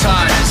[0.00, 0.49] tires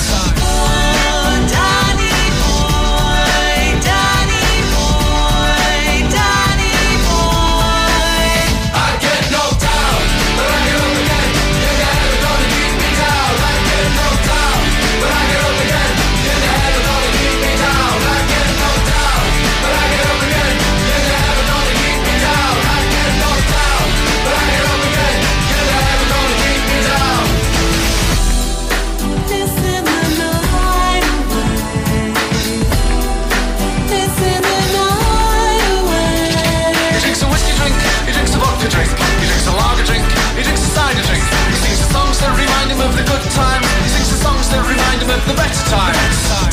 [45.29, 46.48] the better times.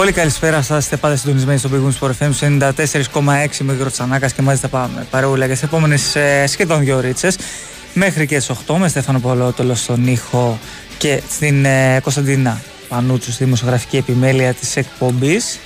[0.00, 0.82] Πολύ καλησπέρα σας.
[0.82, 5.44] Είστε πάντα συντονισμένοι στο Big Wings FM 94,6 με Τσανάκα και μαζί θα πάμε παρεούλα
[5.44, 7.38] για τις επόμενες ε, σχεδόν δύο ρίτσες
[7.94, 10.58] μέχρι και τις 8 με Στέφανο Πολότολο στον ήχο
[10.98, 15.58] και στην ε, Κωνσταντίνα Πανούτσου στη δημοσιογραφική επιμέλεια της εκπομπής.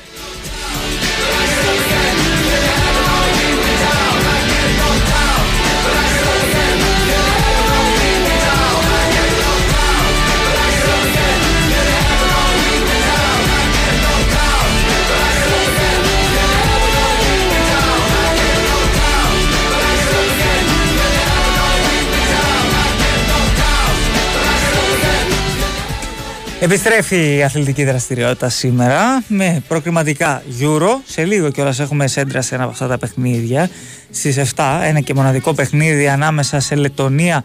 [26.64, 30.88] Επιστρέφει η αθλητική δραστηριότητα σήμερα με προκριματικά Euro.
[31.04, 33.70] Σε λίγο κιόλας έχουμε σέντρα σε ένα από αυτά τα παιχνίδια.
[34.10, 37.44] Στις 7, ένα και μοναδικό παιχνίδι ανάμεσα σε Λετωνία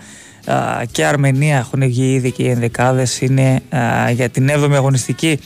[0.91, 1.57] και Αρμενία.
[1.57, 3.21] Έχουν βγει ήδη και οι ενδεκάδες.
[3.21, 3.61] Είναι
[4.11, 5.39] για την 7η αγωνιστική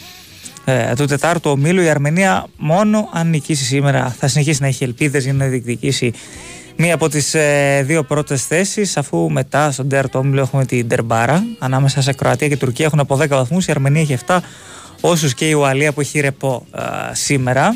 [0.65, 1.81] ε, του Τετάρτου ομίλου.
[1.81, 6.13] Η Αρμενία, μόνο αν νικήσει σήμερα, θα συνεχίσει να έχει ελπίδες για να διεκδικήσει
[6.75, 11.43] μία από τις ε, δύο πρώτες θέσεις αφού μετά στον Τέρτο όμιλο έχουμε την Τερμπάρα
[11.59, 14.39] ανάμεσα σε Κροατία και Τουρκία έχουν από 10 βαθμούς η Αρμενία έχει 7
[15.01, 16.81] όσους και η Ουαλία που έχει ρεπό ε,
[17.13, 17.75] σήμερα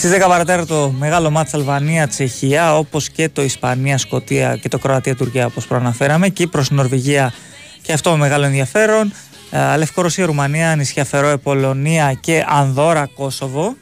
[0.00, 6.28] Στις 10 παρατέταρτο μεγάλο μάτς Αλβανία-Τσεχία όπως και το Ισπανία-Σκοτία και το Κροατία-Τουρκία όπως προαναφέραμε.
[6.28, 7.32] Κύπρος-Νορβηγία
[7.82, 9.12] και αυτό με μεγάλο ενδιαφέρον.
[9.76, 13.76] Λευκορωσία-Ρουμανία, νησιά Φερόε, Πολωνία και Ανδώρα-Κόσοβο.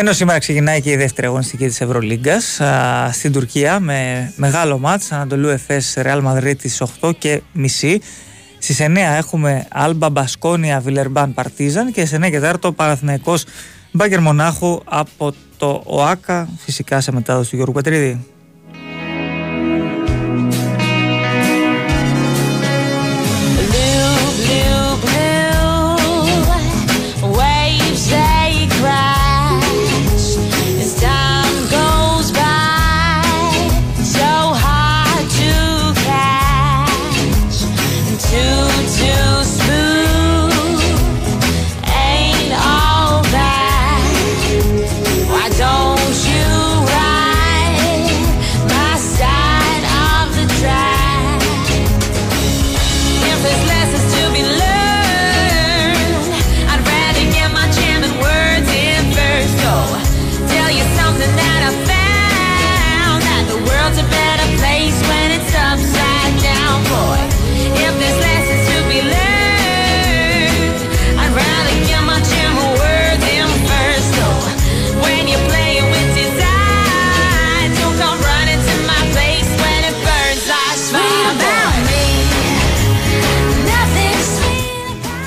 [0.00, 2.60] Ενώ σήμερα ξεκινάει και η δεύτερη αγωνιστική της Ευρωλίγκας
[3.12, 8.00] στην Τουρκία με μεγάλο μάτς Ανατολού Εφές Ρεάλ Μαδρίτη στις 8 και μισή.
[8.58, 13.44] Στις 9 έχουμε Άλμπα Μπασκόνια Βιλερμπάν Παρτίζαν και στις 9 και 4 Παναθηναϊκός
[13.92, 18.26] Μπάγκερ Μονάχου από το ΟΑΚΑ φυσικά σε μετάδοση του Γιώργου Πατρίδη.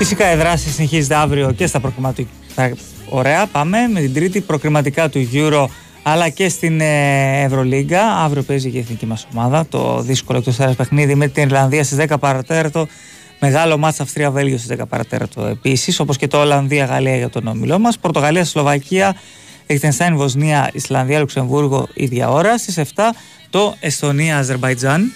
[0.04, 2.30] Φυσικά η δράση συνεχίζεται αύριο και στα προκριματικά.
[3.10, 5.66] Ωραία, πάμε με την τρίτη προκριματικά του Euro
[6.04, 8.02] αλλά και στην ε, Ευρωλίγκα.
[8.02, 9.66] Αύριο παίζει και η εθνική μας ομάδα.
[9.70, 12.88] Το δύσκολο εκτός έδρα παιχνίδι με την Ιρλανδία στις 10 παρατέρτο.
[13.40, 18.00] Μεγάλο μάτς Αυστρία-Βέλγιο στις 10 παρατέρτο επίσης, όπως και το Ολλανδία-Γαλλία για τον όμιλό μας.
[18.00, 19.16] Πορτογαλία-Σλοβακία,
[19.66, 22.58] Εχτενστάιν, Βοσνία, Ισλανδία, Λουξεμβούργο ίδια ώρα.
[22.58, 23.14] Στις 7
[23.50, 25.12] το Εστονία-Αζερβαϊτζάν.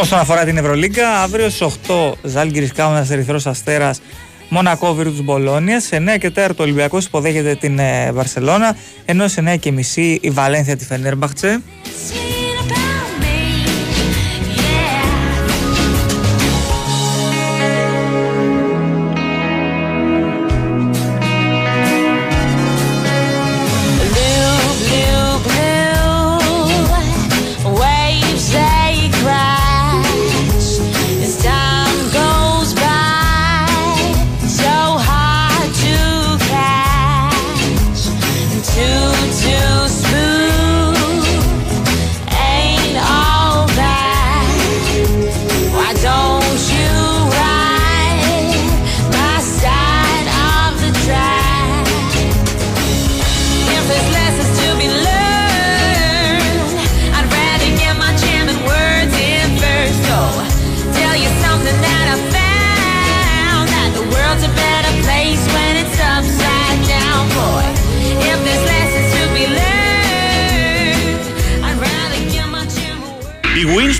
[0.00, 4.00] Όσον αφορά την Ευρωλίγκα, αύριο στις 8 Ζάλγκη Κάουνα Ερυθρός Αστέρας
[4.48, 5.80] Μονακό Βίρτους Μπολόνια.
[5.80, 8.76] Σε 9 και 4 ο Ολυμπιακός υποδέχεται την ε, Βαρσελόνα.
[9.04, 11.62] Ενώ σε 9 και μισή η Βαλένθια τη Φενέρμπαχτσε.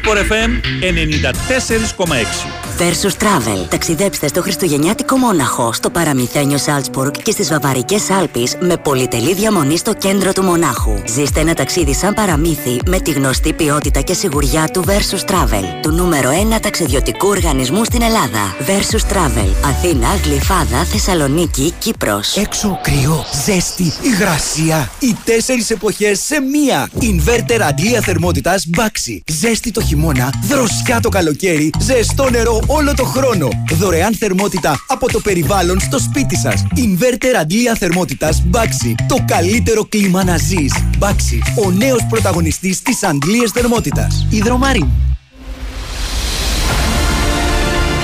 [0.08, 2.57] Sport FM 94,6.
[2.78, 3.68] Versus Travel.
[3.68, 9.94] Ταξιδέψτε στο Χριστουγεννιάτικο Μόναχο, στο παραμυθένιο Σάλτσμπουργκ και στις Βαβαρικές Άλπεις με πολυτελή διαμονή στο
[9.94, 10.94] κέντρο του Μονάχου.
[11.06, 15.90] Ζήστε ένα ταξίδι σαν παραμύθι με τη γνωστή ποιότητα και σιγουριά του Versus Travel, του
[15.90, 18.56] νούμερο 1 ταξιδιωτικού οργανισμού στην Ελλάδα.
[18.66, 19.48] Versus Travel.
[19.64, 22.36] Αθήνα, Γλυφάδα, Θεσσαλονίκη, Κύπρος.
[22.36, 24.90] Έξω κρυό, ζέστη, υγρασία.
[24.98, 26.88] Οι τέσσερις εποχές σε μία.
[27.00, 29.18] Inverter αντλία θερμότητας Baxi.
[29.26, 33.48] Ζέστη το χειμώνα, δροσιά το καλοκαίρι, ζεστό νερό όλο το χρόνο.
[33.72, 36.64] Δωρεάν θερμότητα από το περιβάλλον στο σπίτι σας.
[36.76, 38.94] Inverter αντλία θερμότητας Baxi.
[39.08, 40.74] Το καλύτερο κλίμα να ζεις.
[40.98, 44.26] Baxi, ο νέος πρωταγωνιστής της αντλίας θερμότητας.
[44.30, 44.86] Ιδρομάριν.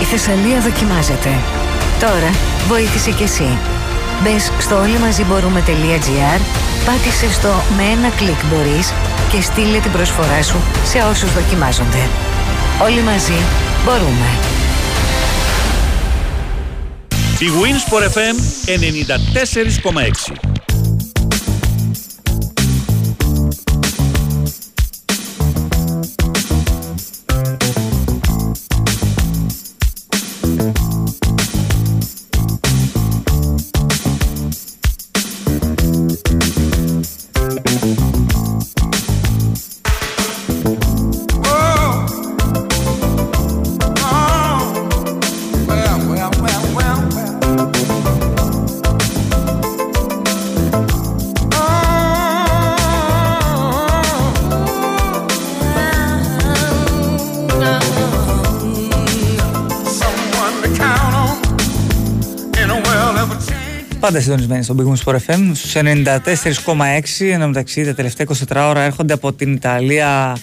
[0.00, 1.28] Η Θεσσαλία δοκιμάζεται.
[2.00, 2.30] Τώρα
[2.68, 3.58] βοήθησε κι εσύ.
[4.22, 6.40] Μπες στο όλοιμαζιμπορούμε.gr,
[6.86, 8.92] πάτησε στο με ένα κλικ μπορείς
[9.30, 12.08] και στείλε την προσφορά σου σε όσους δοκιμάζονται.
[12.82, 13.38] Όλοι μαζί
[13.84, 14.53] μπορούμε.
[17.38, 18.36] Η Wins for FM
[18.66, 20.53] 94,6
[64.14, 69.12] Πάντα συντονισμένοι στον Big Sport FM στους 94,6 ενώ μεταξύ τα τελευταία 24 ώρα έρχονται
[69.12, 70.36] από την Ιταλία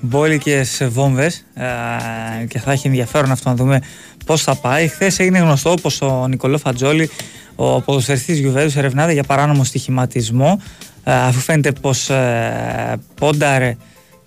[0.00, 3.80] μπόλικες βόμβες ε, και θα έχει ενδιαφέρον αυτό να δούμε
[4.26, 4.88] πώς θα πάει.
[4.88, 7.10] Χθες έγινε γνωστό πως ο Νικολό Φατζόλη
[7.56, 10.60] ο ποδοσφαιριστής Γιουβέντους ερευνάται για παράνομο στοιχηματισμό.
[11.04, 13.76] Ε, αφού φαίνεται πως ε, πόνταρε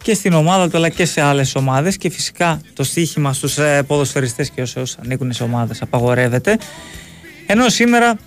[0.04, 1.98] και στην ομάδα του αλλά και σε άλλες ομάδες.
[1.98, 6.58] Και φυσικά το στοίχημα στους ε, ποδοσφαιριστές και όσους ανήκουν σε ομάδες απαγορεύεται.
[7.46, 8.18] Ενώ σήμερα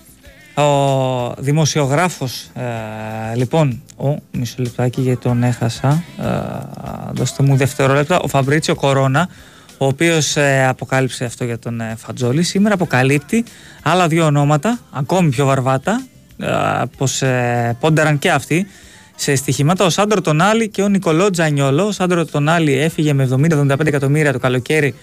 [0.55, 6.25] ο δημοσιογράφος, ε, λοιπόν, ο, μισό λεπτάκι γιατί τον έχασα, ε,
[7.11, 9.29] δώστε μου δευτερόλεπτα, ο Φαμπρίτσιο Κορώνα,
[9.77, 13.43] ο οποίος ε, αποκάλυψε αυτό για τον ε, Φατζόλη, σήμερα αποκαλύπτει
[13.83, 16.03] άλλα δύο ονόματα, ακόμη πιο βαρβάτα,
[16.37, 16.47] ε,
[16.97, 17.21] πως
[17.79, 18.67] πόντεραν και αυτοί,
[19.15, 21.85] σε στοιχήματα ο Σάντρο Τονάλι και ο Νικολό Τζανιόλο.
[21.85, 24.95] Ο Σάντρο Τονάλι έφυγε με 70-75 εκατομμύρια το καλοκαίρι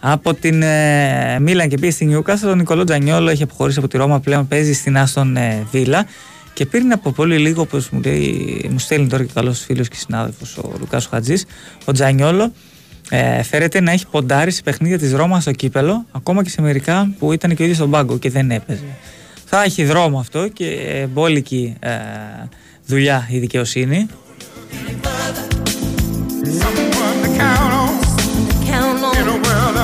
[0.00, 2.44] από την ε, Μίλαν και πήγε στην Νιούκαστ.
[2.44, 6.06] Ο Νικολό Τζανιόλο έχει αποχωρήσει από τη Ρώμα πλέον, παίζει στην Άστον ε, Βίλα.
[6.52, 9.96] Και πριν από πολύ λίγο, όπως μου, λέει, μου στέλνει τώρα και καλός φίλος και
[9.96, 11.44] συνάδελφος ο Λουκάς Χατζής,
[11.84, 12.52] ο Τζανιόλο
[13.10, 17.10] ε, φέρεται να έχει ποντάρει σε παιχνίδια της Ρώμας στο κύπελο, ακόμα και σε μερικά
[17.18, 18.84] που ήταν και ο ίδιος στον πάγκο και δεν έπαιζε.
[19.44, 21.90] Θα έχει δρόμο αυτό και μπόλικη ε,
[22.86, 24.06] δουλειά η δικαιοσύνη.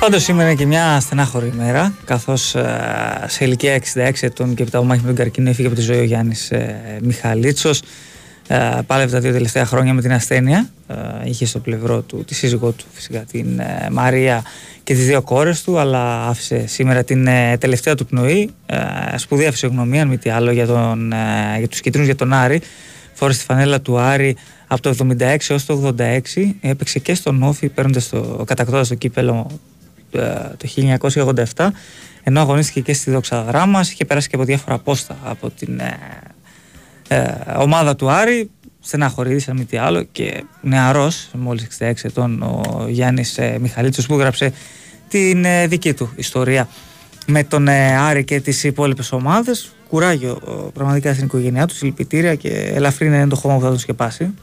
[0.00, 4.78] Πάντως σήμερα είναι και μια στενάχωρη ημέρα, καθώς ε, σε ηλικία 66 ετών και επτά
[4.78, 7.82] από μάχη με τον έφυγε από τη ζωή ο Γιάννης ε, Μιχαλίτσος.
[8.52, 10.70] Ε, πάλευε τα δύο τελευταία χρόνια με την ασθένεια.
[10.88, 14.42] Ε, είχε στο πλευρό του τη σύζυγό του, φυσικά την ε, Μαρία
[14.84, 18.50] και τις δύο κόρες του, αλλά άφησε σήμερα την ε, τελευταία του πνοή.
[18.66, 18.76] Ε,
[19.16, 22.60] σπουδαία φυσιογνωμία, αν μη τι άλλο, για, τον, ε, για τους κίτρινου για τον Άρη.
[23.12, 26.20] Φόρεσε τη φανέλα του Άρη από το 76 έως το 86
[26.60, 29.50] έπαιξε και στον Όφη παίρνοντας το, κατακτώντας το κύπελο
[30.56, 30.68] το
[31.54, 31.66] 1987
[32.22, 35.80] ενώ αγωνίστηκε και στη Δόξα Δράμας είχε περάσει και από διάφορα πόστα από την
[37.12, 38.50] ε, ε, ομάδα του Άρη
[38.80, 44.14] στεναχωρήδης αν μη τι άλλο και νεαρός μόλις 66 ετών ο Γιάννης ε, Μιχαλίτσος που
[44.14, 44.52] έγραψε
[45.08, 46.68] την ε, δική του ιστορία
[47.26, 49.72] με τον ε, Άρη και τις υπόλοιπες ομάδες.
[49.88, 50.40] Κουράγιο
[50.74, 54.34] πραγματικά στην οικογένειά τους, συλληπιτήρια και ελαφρύ είναι το χώμα που θα τον σκεπάσει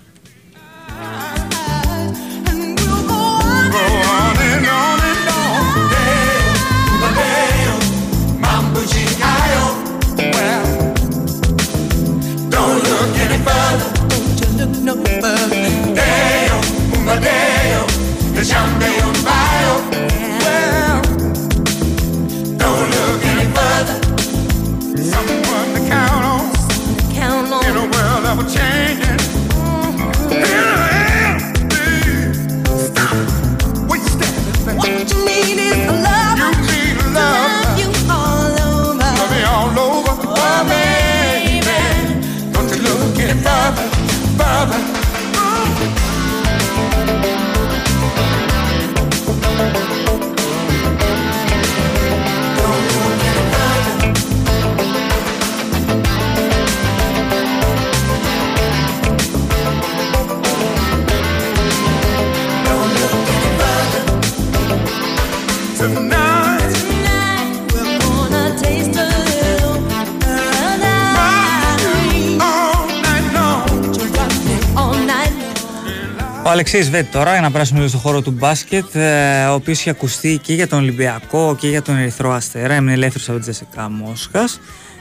[76.48, 79.80] Ο Αλεξής Βέτ τώρα, για να περάσουμε λίγο στο χώρο του μπάσκετ, ε, ο οποίος
[79.80, 83.44] είχε ακουστεί και για τον Ολυμπιακό και για τον Ερυθρό Αστέρα, έμεινε ελεύθερος από τη
[83.44, 84.60] Τζεσικά Μόσχας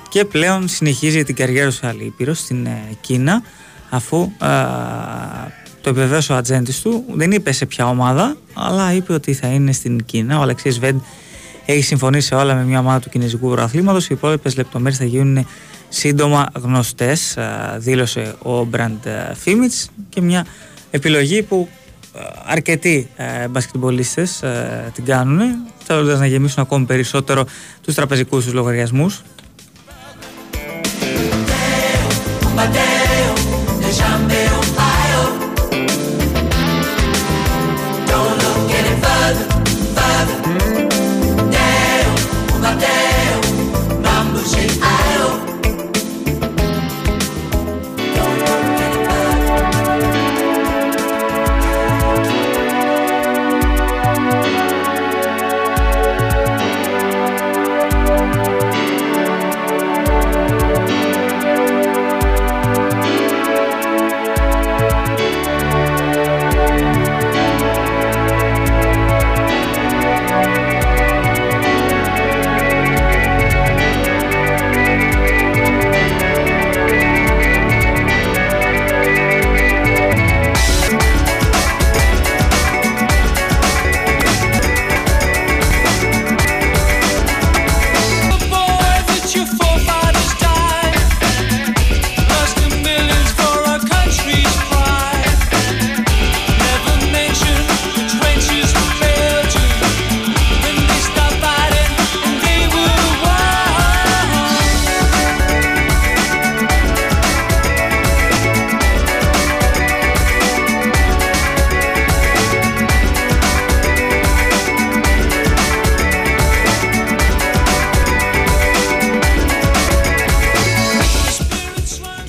[0.08, 3.42] και πλέον συνεχίζει την καριέρα του σε Αλήπειρο στην ε, Κίνα,
[3.90, 4.46] αφού ε,
[5.86, 7.04] το επιβεβαίωσε ο ατζέντης του.
[7.12, 10.38] Δεν είπε σε ποια ομάδα, αλλά είπε ότι θα είναι στην Κίνα.
[10.38, 11.00] Ο Αλεξής Βέντ
[11.66, 14.08] έχει συμφωνήσει όλα με μια ομάδα του Κινέζικου Πρωταθλήματος.
[14.08, 15.46] Οι υπόλοιπες λεπτομέρειες θα γίνουν
[15.88, 17.38] σύντομα γνωστές,
[17.76, 20.46] δήλωσε ο Μπραντ Φίμιτς και μια
[20.90, 21.68] επιλογή που
[22.14, 25.40] ε, αρκετοί ε, μπασκετμπολίστες ε, την κάνουν
[25.84, 27.44] θέλοντας να γεμίσουν ακόμη περισσότερο
[27.82, 29.22] τους τραπεζικούς τους λογαριασμούς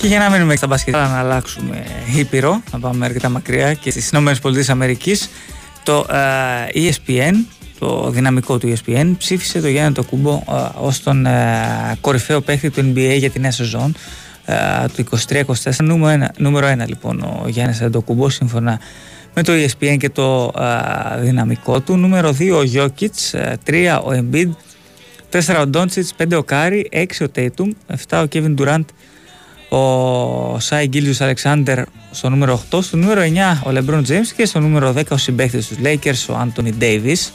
[0.07, 1.83] Και για να μείνουμε στα μπασκετ, να αλλάξουμε
[2.15, 4.35] ήπειρο, να πάμε αρκετά μακριά και στις ΗΠΑ
[5.83, 7.33] το uh, ESPN,
[7.79, 11.29] το δυναμικό του ESPN, ψήφισε το Γιάννη Τοκούμπο uh, ως τον uh,
[12.01, 13.95] κορυφαίο παίχτη του NBA για την νέα σεζόν
[14.45, 15.05] uh, του
[15.63, 15.71] 23-24.
[15.83, 18.79] Νούμερο, νούμερο ένα λοιπόν ο Γιάννης Αντοκούμπο σύμφωνα
[19.33, 21.97] με το ESPN και το uh, δυναμικό του.
[21.97, 23.35] Νούμερο 2 ο Γιώκητς,
[23.65, 24.49] 3 ο Embiid,
[25.31, 27.71] 4 ο Ντόντσιτς, 5 ο Κάρι, 6 ο Τέιτουμ,
[28.09, 28.85] 7 ο Κέβιν Durant,
[29.69, 34.59] ο Σάι Γκίλτζιους Αλεξάνδερ στο νούμερο 8, στο νούμερο 9 ο Λεμπρόν Τζέιμς και στο
[34.59, 37.33] νούμερο 10 ο συμπαίκτης του στους Lakers ο Άντωνι Ντέιβις.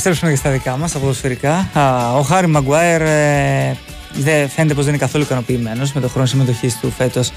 [0.00, 1.70] Επιστρέψουμε και στα δικά μας, τα ποδοσφαιρικά.
[2.16, 3.76] Ο Χάρι Μαγκουάιρ ε,
[4.54, 7.32] φαίνεται πως δεν είναι καθόλου ικανοποιημένος με το χρόνο συμμετοχής του φέτος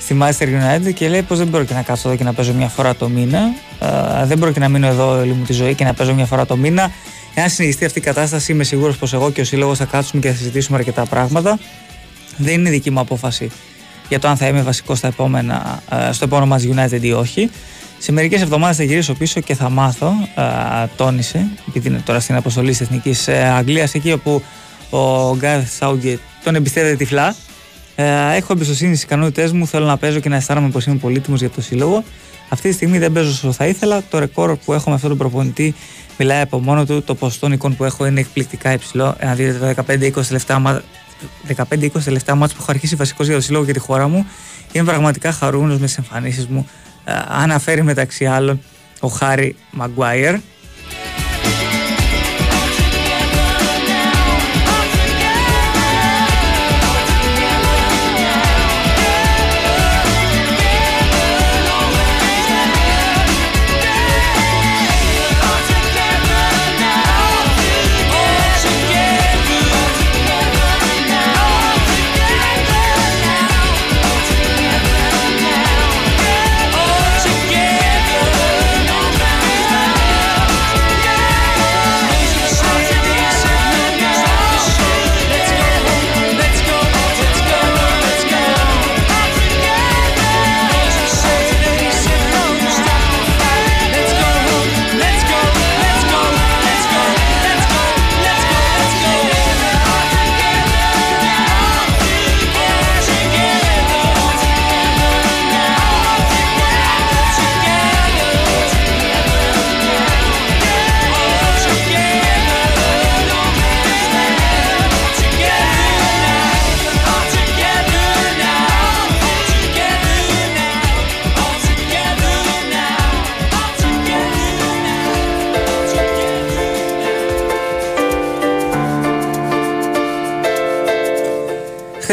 [0.00, 2.52] στη Manchester United και λέει πως δεν μπορώ και να κάτσω εδώ και να παίζω
[2.52, 3.40] μια φορά το μήνα.
[4.24, 6.46] δεν μπορώ και να μείνω εδώ όλη μου τη ζωή και να παίζω μια φορά
[6.46, 6.90] το μήνα.
[7.34, 10.28] Εάν συνεχιστεί αυτή η κατάσταση, είμαι σίγουρος πως εγώ και ο σύλλογος θα κάτσουμε και
[10.28, 11.58] θα συζητήσουμε αρκετά πράγματα.
[12.36, 13.50] Δεν είναι δική μου απόφαση
[14.08, 17.50] για το αν θα είμαι βασικός στο επόμενο match United ή όχι.
[17.98, 20.44] Σε μερικές εβδομάδες θα γυρίσω πίσω και θα μάθω, α,
[20.96, 24.42] τόνισε, επειδή είναι τώρα στην αποστολή της Εθνικής ε, Αγγλίας, εκεί όπου
[24.90, 27.34] ο Γκάρθ Σάουγκετ τον εμπιστεύεται τυφλά.
[27.94, 31.40] Ε, έχω εμπιστοσύνη στις ικανότητές μου, θέλω να παίζω και να αισθάνομαι πως είμαι πολύτιμος
[31.40, 32.04] για το σύλλογο.
[32.48, 34.02] Αυτή τη στιγμή δεν παίζω όσο θα ήθελα.
[34.10, 35.74] Το ρεκόρ που έχω με αυτόν τον προπονητή
[36.18, 37.02] μιλάει από μόνο του.
[37.02, 39.16] Το ποσοστό εικόν που έχω είναι εκπληκτικά υψηλό.
[39.20, 40.82] Αν δείτε τα 15-20 τελευταία
[41.56, 44.26] 15-20 τελευταία μάτια που έχω αρχίσει βασικό για το σύλλογο και τη χώρα μου,
[44.72, 46.85] είμαι πραγματικά χαρούμενος με τις εμφανίσεις μου ε,
[47.28, 48.60] αναφέρει μεταξύ άλλων
[49.00, 50.34] ο Χάρι Μαγκουάιερ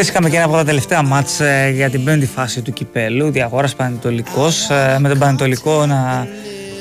[0.08, 3.74] είχαμε και ένα από τα τελευταία μάτς ε, για την πέμπτη φάση του κυπέλου, διαγόρας
[3.74, 6.28] Πανετολικός, ε, με τον Πανετολικό να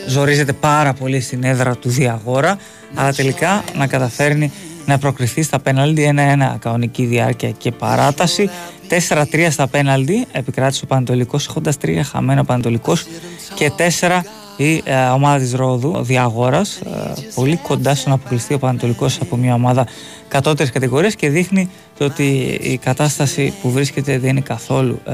[0.07, 2.57] ζορίζεται πάρα πολύ στην έδρα του Διαγόρα,
[2.95, 4.51] αλλά τελικά να καταφέρνει
[4.85, 6.03] να προκριθεί στα πέναλτι.
[6.03, 8.49] 1-1 κανονική διάρκεια και παράταση.
[8.87, 13.05] 4-3 στα πέναλτι επικράτησε ο Πανετολικός έχοντας 3 χαμένα ο Πανετολικός.
[13.55, 14.21] Και 4
[14.57, 19.19] η ε, ομάδα της Ρόδου, ο Διαγόρας, ε, πολύ κοντά στο να αποκλειστεί ο Πανατολικός
[19.21, 19.87] από μια ομάδα
[20.27, 21.69] κατώτερης κατηγορίας και δείχνει
[22.03, 25.13] το ότι η κατάσταση που βρίσκεται δεν είναι καθόλου ε,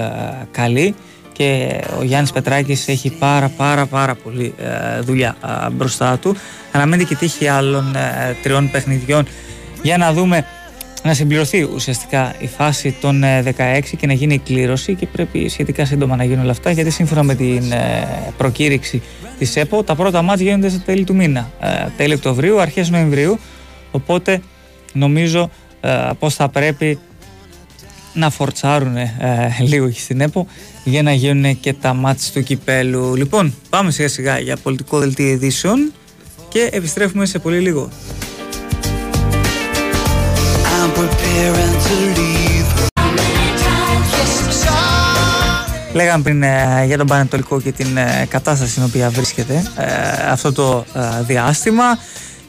[0.52, 0.96] καλή
[1.32, 4.54] και ο Γιάννης Πετράκης έχει πάρα πάρα πάρα πολύ
[5.02, 5.36] δουλειά
[5.72, 6.36] μπροστά του.
[6.72, 7.96] Αναμένει και τύχη άλλων
[8.44, 9.26] τριών παιχνιδιών
[9.82, 10.46] για να δούμε
[11.04, 15.86] να συμπληρωθεί ουσιαστικά η φάση των 16 και να γίνει η κλήρωση και πρέπει σχετικά
[15.86, 17.64] σύντομα να γίνουν όλα αυτά γιατί σύμφωνα με την
[18.38, 19.02] προκήρυξη
[19.40, 19.84] της ΕΠΟ.
[19.84, 21.52] Τα πρώτα μάτια γίνονται στα τέλη του μήνα.
[21.62, 23.40] Ε, τέλη Οκτωβρίου, αρχές Νοεμβρίου.
[23.92, 24.42] Οπότε
[24.94, 25.50] νομίζω
[25.82, 27.00] ε, πως θα πρέπει
[28.14, 29.10] να φορτσάρουν ε,
[29.60, 30.48] λίγο και στην ΕΠΟ
[30.84, 33.16] για να γίνουν και τα μάτια του κυπέλου.
[33.16, 35.92] Λοιπόν, πάμε σιγά σιγά για πολιτικό δελτίο ειδήσεων
[36.50, 37.90] και επιστρέφουμε σε πολύ λίγο.
[40.82, 41.90] I'm
[45.94, 49.86] Λέγαμε πριν ε, για τον Πανετολικό και την ε, κατάσταση στην οποία βρίσκεται ε,
[50.30, 50.86] αυτό το
[51.22, 51.84] διάστημα.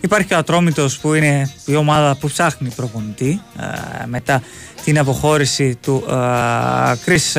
[0.01, 3.41] Υπάρχει και ο Ατρόμητος που είναι η ομάδα που ψάχνει προπονητή
[4.07, 4.43] μετά
[4.85, 6.05] την αποχώρηση του
[7.05, 7.37] Κρίς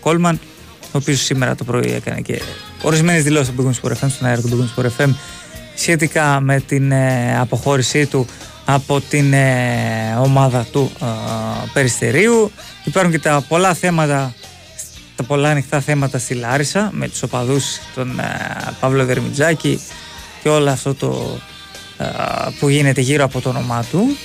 [0.00, 0.40] Κόλμαν
[0.84, 2.42] ο οποίος σήμερα το πρωί έκανε και
[2.82, 5.10] ορισμένες δηλώσεις του Big Sport FM στον αέρα του Big Sport FM
[5.76, 6.92] σχετικά με την
[7.40, 8.26] αποχώρησή του
[8.64, 9.34] από την
[10.22, 10.90] ομάδα του
[11.72, 12.50] Περιστερίου.
[12.84, 14.34] Υπάρχουν και τα πολλά θέματα
[15.16, 18.24] τα πολλά ανοιχτά θέματα στη Λάρισα με τους οπαδούς τον ε,
[18.80, 19.80] Παύλο Δερμιτζάκη
[20.42, 21.61] και όλο αυτό το ε,
[22.58, 24.16] που γίνεται γύρω από το όνομά του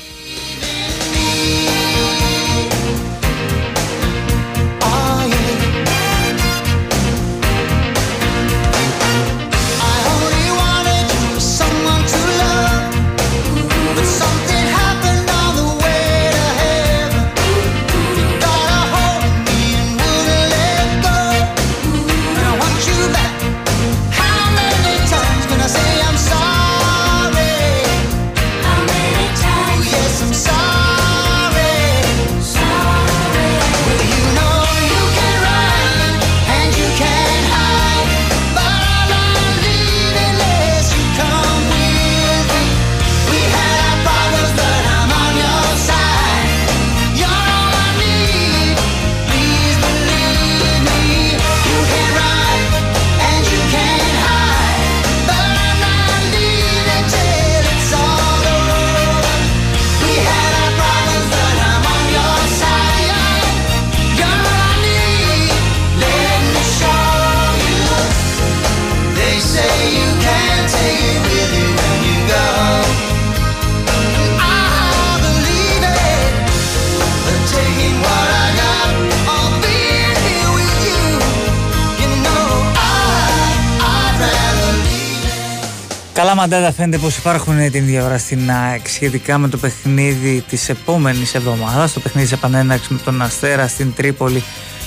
[86.50, 91.36] Καλά μαντάτα φαίνεται πως υπάρχουν την διαφορά στην ΑΕΚ σχετικά με το παιχνίδι της επόμενης
[91.36, 94.44] εβδομάδας, το παιχνίδι της επανέναρξης με τον Αστέρα στην Τρίπολη.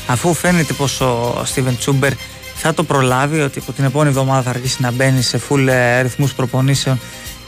[0.07, 2.13] Αφού φαίνεται πως ο Στίβεν Τσούμπερ
[2.55, 6.01] θα το προλάβει ότι από την επόμενη εβδομάδα θα αρχίσει να μπαίνει σε full ε,
[6.01, 7.01] ρυθμούς προπονήσεων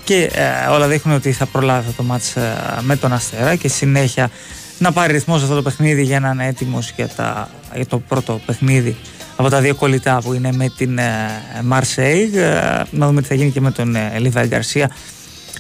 [0.05, 3.68] και ε, όλα δείχνουν ότι θα προλάβει αυτό το μάτς ε, με τον Αστέρα και
[3.68, 4.31] συνέχεια
[4.79, 7.09] να πάρει ρυθμός σε αυτό το παιχνίδι για να είναι έτοιμος για,
[7.75, 8.96] για το πρώτο παιχνίδι
[9.37, 10.99] από τα δύο κολλητά που είναι με την
[11.62, 12.35] Μαρσέιγ.
[12.90, 14.90] Να δούμε τι θα γίνει και με τον ε, Λίβα Γκαρσία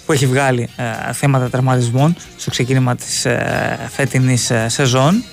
[0.06, 0.68] που έχει βγάλει
[1.08, 5.24] ε, θέματα τραυματισμών στο ξεκίνημα της ε, φετινής σεζόν.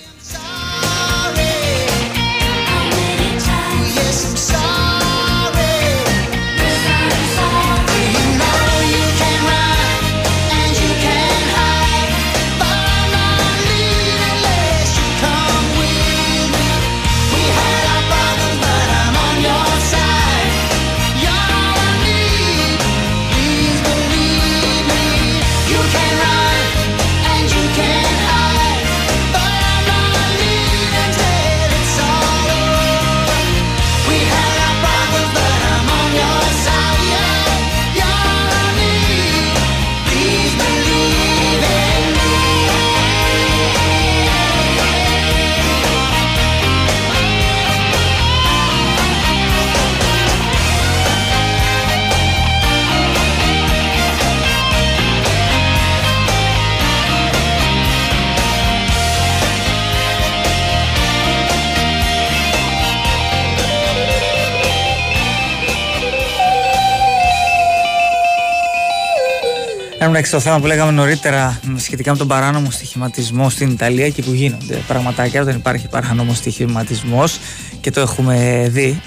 [70.09, 74.33] Εντάξει, το θέμα που λέγαμε νωρίτερα σχετικά με τον παράνομο στοιχηματισμό στην Ιταλία και που
[74.33, 77.39] γίνονται πραγματάκια όταν υπάρχει παράνομο στοιχηματισμός
[77.81, 79.01] και το έχουμε δει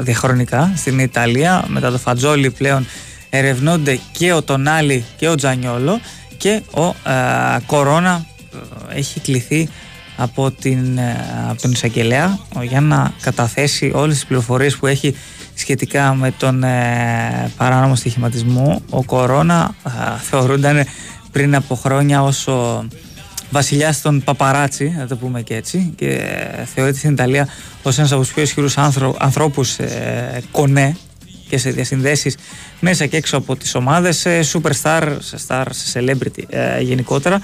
[0.00, 1.64] διαχρονικά στην Ιταλία.
[1.68, 2.86] Μετά το Φατζόλι πλέον
[3.30, 6.00] ερευνώνται και ο Τονάλι και ο Τζανιόλο
[6.36, 6.94] και ο
[7.66, 8.26] Κορώνα
[8.88, 9.68] ε, έχει κληθεί
[10.16, 11.16] από, την, ε,
[11.50, 15.14] από τον εισαγγελέα για να καταθέσει όλες τις πληροφορίες που έχει
[15.62, 18.82] σχετικά με τον ε, παράνομο στοιχηματισμό.
[18.90, 20.86] Ο Κορώνα ε, θεωρούνταν
[21.32, 22.86] πριν από χρόνια ως ο
[23.50, 27.48] βασιλιάς των παπαράτσι, να το πούμε και έτσι, και ε, θεωρείται στην Ιταλία
[27.82, 28.78] ως ένας από τους πιο ισχυρούς
[29.18, 30.96] ανθρώπους ε, κονέ
[31.48, 32.36] και σε διασυνδέσεις
[32.80, 37.40] μέσα και έξω από τις ομάδες, σε superstar, σε star, σε celebrity ε, γενικότερα.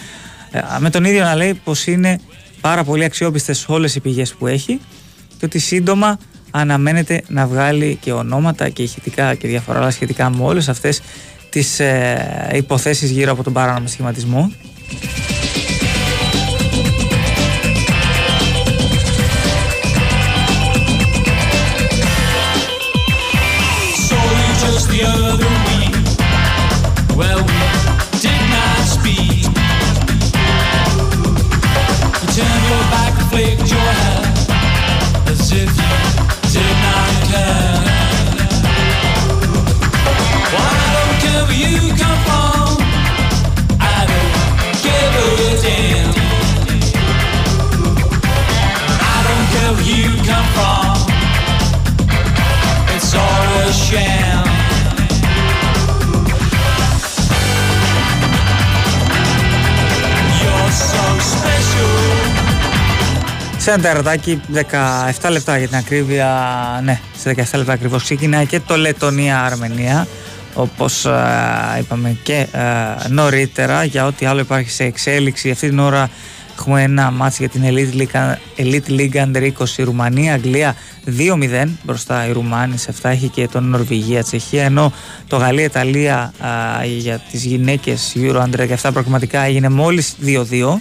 [0.78, 2.20] με τον ίδιο να λέει πως είναι
[2.60, 4.80] πάρα πολύ αξιόπιστες όλες οι πηγές που έχει
[5.38, 6.18] και ότι σύντομα
[6.50, 11.00] αναμένεται να βγάλει και ονόματα και ηχητικά και διαφορά σχετικά με όλες αυτές
[11.48, 14.52] τις ε, υποθέσεις γύρω από τον παράνομο σχηματισμό.
[63.80, 64.40] Σε ένα τερατάκι
[65.20, 66.30] 17 λεπτά για την ακρίβεια,
[66.84, 70.06] ναι, σε 17 λεπτά ακριβώς ξεκινάει και το Λετωνία-Αρμενία
[70.54, 75.50] όπως α, είπαμε και α, νωρίτερα για ό,τι άλλο υπάρχει σε εξέλιξη.
[75.50, 76.10] Αυτή την ώρα
[76.58, 80.74] έχουμε ένα μάτς για την Elite League, Elite League Under 20 Ρουμανία, Αγγλία
[81.18, 84.92] 2-0 μπροστά η Ρουμάνη σε αυτά έχει και τον Νορβηγία, Τσεχία ενώ
[85.26, 86.32] το Γαλλία-Ιταλία
[86.98, 90.80] για τις γυναίκες Euro Under 17 προκριματικά έγινε μόλις 2-2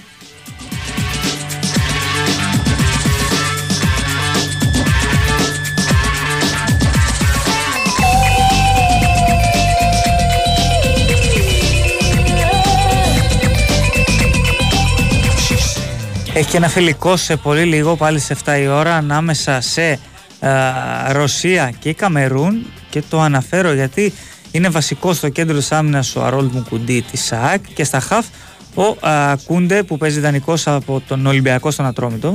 [16.47, 19.99] Έχει και ένα φιλικό σε πολύ λίγο, πάλι σε 7 η ώρα, ανάμεσα σε
[20.39, 24.13] α, Ρωσία και Καμερούν και το αναφέρω γιατί
[24.51, 28.25] είναι βασικό στο κέντρο της άμυνας ο Αρόλ Μουκουντή της ΣΑΑΚ και στα ΧΑΦ
[28.75, 32.33] ο α, Κούντε που παίζει δανεικός από τον Ολυμπιακό στον Ατρόμητο.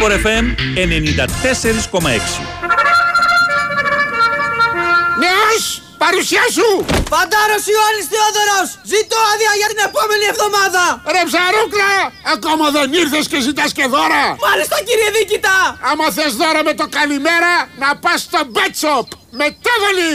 [0.00, 2.14] Η Winsport FM 94,6
[5.24, 5.62] Νέος,
[6.04, 6.68] παρουσία σου!
[7.12, 8.68] Φαντάρος Ιωάννης Θεόδωρος!
[8.92, 10.82] Ζητώ άδεια για την επόμενη εβδομάδα!
[11.14, 11.92] Ρε ψαρούκλα,
[12.34, 14.24] ακόμα δεν ήρθες και ζητάς και δώρα!
[14.46, 15.56] Μάλιστα κύριε Δίκητα!
[15.90, 19.06] Άμα θες δώρα με το καλημέρα, να πας στο Bet Shop!
[19.40, 20.14] Μετέβολη!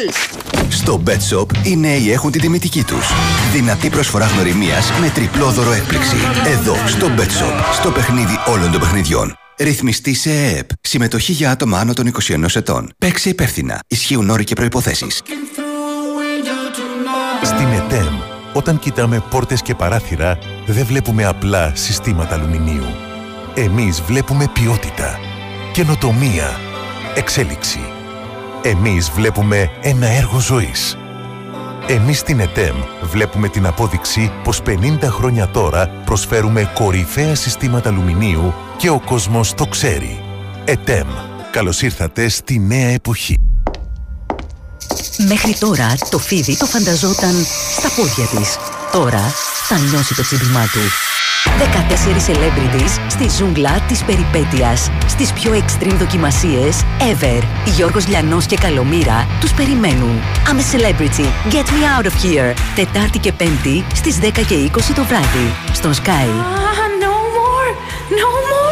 [0.79, 3.05] Στο Bet Shop οι νέοι έχουν την τιμητική τους.
[3.55, 6.17] Δυνατή προσφορά γνωριμίας με τριπλό δώρο έκπληξη.
[6.53, 9.27] Εδώ, στο Bet Shop, στο παιχνίδι όλων των παιχνιδιών.
[9.57, 10.69] Ρυθμιστή σε ΕΕΠ.
[10.81, 12.91] Συμμετοχή για άτομα άνω των 21 ετών.
[12.97, 13.79] Παίξε υπεύθυνα.
[13.87, 15.21] Ισχύουν όροι και προϋποθέσεις.
[17.43, 18.19] Στην ΕΤΕΜ,
[18.53, 22.85] όταν κοιτάμε πόρτες και παράθυρα, δεν βλέπουμε απλά συστήματα αλουμινίου.
[23.55, 25.19] Εμείς βλέπουμε ποιότητα,
[25.73, 26.59] καινοτομία,
[27.15, 27.79] εξέλιξη.
[28.61, 30.97] Εμείς βλέπουμε ένα έργο ζωής.
[31.87, 38.89] Εμείς στην ΕΤΕΜ βλέπουμε την απόδειξη πως 50 χρόνια τώρα προσφέρουμε κορυφαία συστήματα αλουμινίου και
[38.89, 40.23] ο κόσμος το ξέρει.
[40.65, 41.07] ΕΤΕΜ.
[41.51, 43.37] Καλώς ήρθατε στη νέα εποχή.
[45.27, 47.45] Μέχρι τώρα το φίδι το φανταζόταν
[47.77, 48.57] στα πόδια της.
[48.91, 49.21] Τώρα
[49.67, 50.79] θα νιώσει το τσίπημά του.
[51.45, 54.89] 14 celebrities στη ζούγκλα της περιπέτειας.
[55.07, 57.43] Στις πιο extreme δοκιμασίες ever.
[57.75, 60.19] Γιώργος Λιανός και Καλομήρα τους περιμένουν.
[60.47, 61.25] I'm a celebrity.
[61.53, 62.53] Get me out of here.
[62.75, 65.53] Τετάρτη και Πέμπτη στις 10 και 20 το βράδυ.
[65.73, 66.27] Στον Sky.
[67.05, 67.69] no more!
[68.19, 68.64] No more!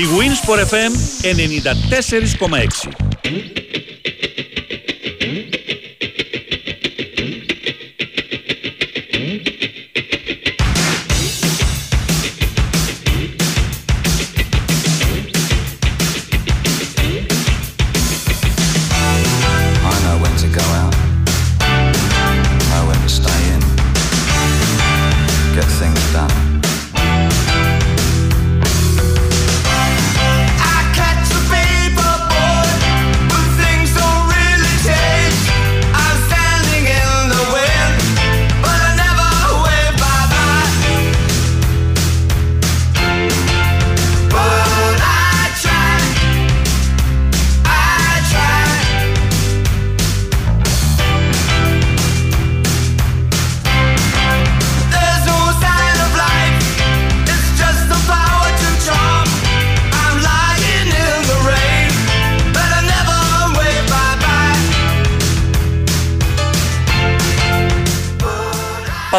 [0.00, 3.59] Η Winsport FM 94,6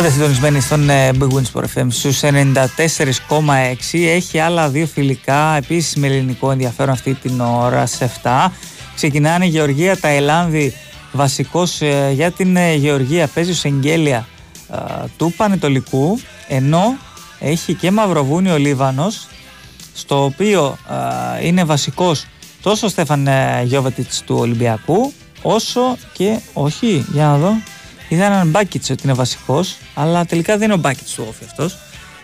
[0.02, 2.34] Πάτε συντονισμένοι στον ε, Big Wins for FM στους 94,6
[3.92, 8.48] έχει άλλα δύο φιλικά επίσης με ελληνικό ενδιαφέρον αυτή την ώρα σε 7
[8.96, 10.74] ξεκινάνε Γεωργία Ταϊλάνδη
[11.12, 14.28] βασικός ε, για την ε, Γεωργία παίζει ο Σεγγέλια
[14.72, 14.78] ε,
[15.18, 16.98] του Πανετολικού ενώ
[17.40, 19.28] έχει και Μαυροβούνιο Λίβανος
[19.94, 20.78] στο οποίο
[21.40, 22.26] ε, είναι βασικός
[22.62, 27.54] τόσο ο Στέφαν ε, Γιώβετιτς του Ολυμπιακού όσο και όχι για να δω
[28.16, 31.78] είδα έναν Μπάκιτς ότι είναι βασικός αλλά τελικά δεν είναι ο Μπάκιτς του Όφη αυτός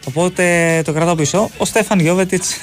[0.05, 2.59] οπότε το κρατάω πίσω ο Στέφαν Γιώβετιτς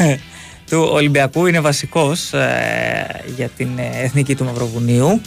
[0.71, 1.47] του Ολυμπιακού.
[1.47, 5.21] Είναι βασικός ε, για την ε, εθνική του Μαυροβουνίου.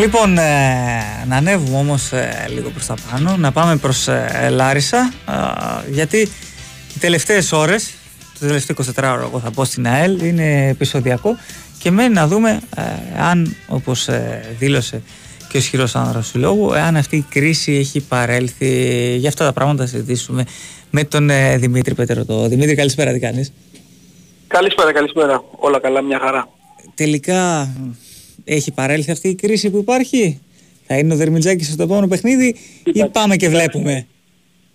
[0.00, 5.12] Λοιπόν, ε, να ανέβουμε όμως ε, λίγο προς τα πάνω, να πάμε προς ε, Λάρισα,
[5.28, 6.20] ε, γιατί
[6.94, 7.94] οι τελευταίες ώρες,
[8.40, 11.36] το τελευταίο 24 ώρα εγώ θα πω στην ΑΕΛ, είναι επεισοδιακό
[11.78, 12.82] και μένει να δούμε ε,
[13.20, 15.02] αν, όπως ε, δήλωσε
[15.48, 19.14] και ο ισχυρός άνδρας του λόγου, αν αυτή η κρίση έχει παρέλθει.
[19.16, 20.44] Για αυτά τα πράγματα θα συζητήσουμε
[20.90, 22.48] με τον ε, Δημήτρη Πετερωτό.
[22.48, 23.52] Δημήτρη, καλησπέρα, τι κάνεις;
[24.46, 25.44] Καλησπέρα, καλησπέρα.
[25.50, 26.48] Όλα καλά, μια χαρά.
[26.94, 27.68] Τελικά
[28.44, 30.40] έχει παρέλθει αυτή η κρίση που υπάρχει;
[30.86, 34.06] Θα είναι ο Δερμιτζάκης στο επόμενο παιχνίδι ή πάμε και βλέπουμε;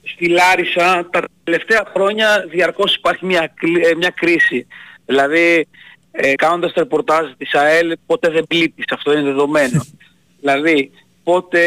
[0.03, 4.68] Στη Λάρισα τα τελευταία χρόνια διαρκώς υπάρχει μια, κλ- ε, μια κρίση.
[5.05, 5.68] Δηλαδή,
[6.11, 9.86] ε, κάνοντας το ρεπορτάζ της ΑΕΛ, ποτέ δεν πλήττεις, αυτό είναι δεδομένο.
[10.41, 10.91] δηλαδή,
[11.24, 11.61] πότε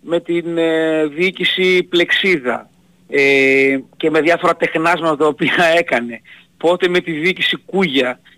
[0.00, 2.70] με την ε, διοίκηση πλεξίδα
[3.08, 6.20] ε, και με διάφορα τεχνάσματα τα οποία έκανε.
[6.56, 8.37] Πότε με τη διοίκηση Κούγια που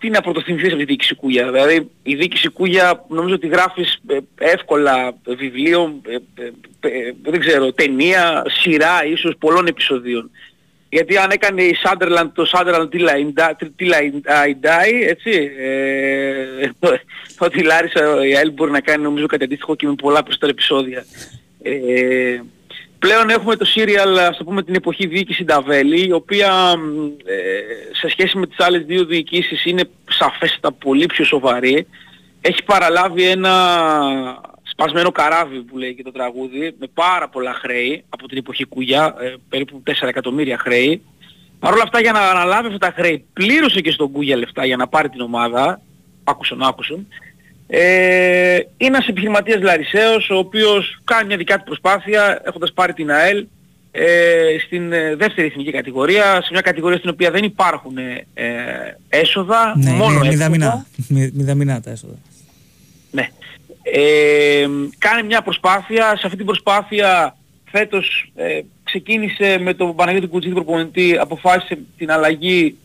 [0.00, 1.50] τι να πρωτοθυμηθείς από τη διοίκηση Κούγια.
[1.50, 6.46] Δηλαδή η διοίκηση Κούγια νομίζω ότι γράφεις ε, εύκολα βιβλίο, ε, ε,
[6.80, 10.30] ε, δεν ξέρω, ταινία, σειρά ίσως πολλών επεισοδίων.
[10.88, 16.70] Γιατί αν έκανε η Sunderland το Sunderland Till I Die- Till I Die, έτσι, ε,
[17.46, 20.52] ότι η Λάρισα η ΑΕΛ μπορεί να κάνει νομίζω κάτι αντίστοιχο και με πολλά περισσότερα
[20.52, 21.04] επεισόδια.
[21.62, 22.40] Ε,
[23.04, 27.34] πλέον έχουμε το serial, ας το πούμε την εποχή διοίκηση Νταβέλη, η οποία μ, ε,
[27.92, 31.86] σε σχέση με τις άλλες δύο διοικήσεις είναι σαφέστατα πολύ πιο σοβαρή.
[32.40, 33.54] Έχει παραλάβει ένα
[34.62, 39.14] σπασμένο καράβι που λέει και το τραγούδι, με πάρα πολλά χρέη από την εποχή Κούγια,
[39.20, 41.02] ε, περίπου 4 εκατομμύρια χρέη.
[41.58, 44.76] Παρ' όλα αυτά για να αναλάβει αυτά τα χρέη πλήρωσε και στον Κούγια λεφτά για
[44.76, 45.80] να πάρει την ομάδα,
[46.24, 47.06] άκουσον άκουσον.
[47.66, 53.10] Ε, είναι ένας επιχειρηματίας Λαρισαίος ο οποίος κάνει μια δικιά του προσπάθεια έχοντας πάρει την
[53.10, 53.46] ΑΕΛ
[53.92, 58.46] ε, στην ε, δεύτερη εθνική κατηγορία, σε μια κατηγορία στην οποία δεν υπάρχουν ε, ε,
[59.08, 60.30] έσοδα, Ναι, μόνο είναι έσοδα.
[60.30, 60.86] μηδαμινά.
[61.08, 62.14] Μη- Μηδαμινά τα έσοδα.
[63.10, 63.28] Ναι.
[63.82, 64.66] Ε,
[64.98, 67.36] κάνει μια προσπάθεια, σε αυτή την προσπάθεια
[67.70, 72.76] φέτος ε, ξεκίνησε με τον Παναγιώτη Κουτσίδη προπονητή, αποφάσισε την αλλαγή με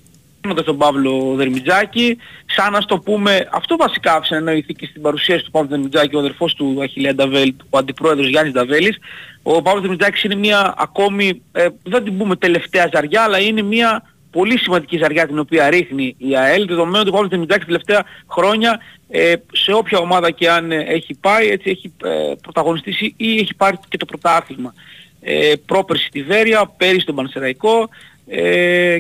[0.53, 5.43] τον Παύλο Δερμιτζάκη, σαν να στο πούμε, αυτό βασικά άφησε να εννοηθεί και στην παρουσίαση
[5.43, 8.97] του Παύλου Δερμιτζάκη, ο αδερφός του Αχιλέα Νταβέλ, ο αντιπρόεδρος Γιάννης Νταβέλης.
[9.43, 14.03] Ο Παύλος Δερμιτζάκης είναι μια ακόμη, ε, δεν την πούμε τελευταία ζαριά, αλλά είναι μια
[14.31, 18.05] πολύ σημαντική ζαριά την οποία ρίχνει η ΑΕΛ, δεδομένου ότι ο Παύλος Δερμιτζάκης τα τελευταία
[18.31, 18.79] χρόνια
[19.09, 23.55] ε, σε όποια ομάδα και αν ε, έχει πάει, έτσι έχει ε, πρωταγωνιστήσει ή έχει
[23.55, 24.73] πάρει και το πρωτάθλημα.
[25.21, 27.89] Ε, πρόπερση στη Βέρεια, πέρυσι στον Πανσεραϊκό
[28.27, 28.97] ε,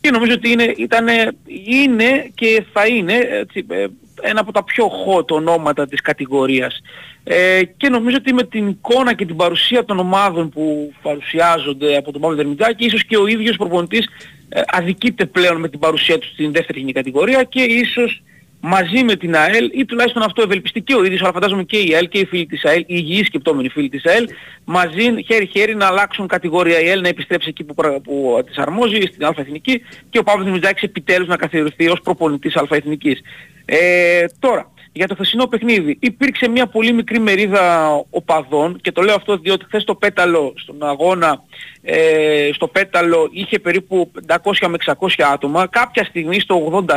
[0.00, 1.32] και νομίζω ότι είναι, ήτανε,
[1.64, 3.86] είναι και θα είναι έτσι, ε,
[4.22, 6.80] ένα από τα πιο hot ονόματα της κατηγορίας.
[7.24, 12.12] Ε, και νομίζω ότι με την εικόνα και την παρουσία των ομάδων που παρουσιάζονται από
[12.12, 14.08] τον Παύλο Δερμιτζάκη, ίσως και ο ίδιος προπονητής
[14.48, 18.22] ε, αδικείται πλέον με την παρουσία του στην δεύτερη εθνική κατηγορία και ίσως
[18.60, 21.94] μαζί με την ΑΕΛ ή τουλάχιστον αυτό ευελπιστεί και ο ίδιος, αλλά φαντάζομαι και η
[21.94, 24.28] ΑΕΛ και οι φίλοι της ΑΕΛ, οι υγιείς σκεπτόμενοι φίλοι της ΑΕΛ,
[24.64, 29.00] μαζί χέρι-χέρι να αλλάξουν κατηγορία η ΑΕΛ, να επιστρέψει εκεί που, πρα- που της αρμόζει,
[29.00, 33.20] στην ΑΕ Εθνική και ο Παύλος Δημητράκης επιτέλους να καθιερωθεί ως προπονητής ΑΕ Εθνικής.
[33.64, 39.14] Ε, τώρα, για το χθεσινό παιχνίδι υπήρξε μια πολύ μικρή μερίδα οπαδών και το λέω
[39.14, 41.42] αυτό διότι χθες το πέταλο στον αγώνα
[41.82, 44.36] ε, στο πέταλο είχε περίπου 500
[44.68, 46.96] με 600 άτομα κάποια στιγμή στο 83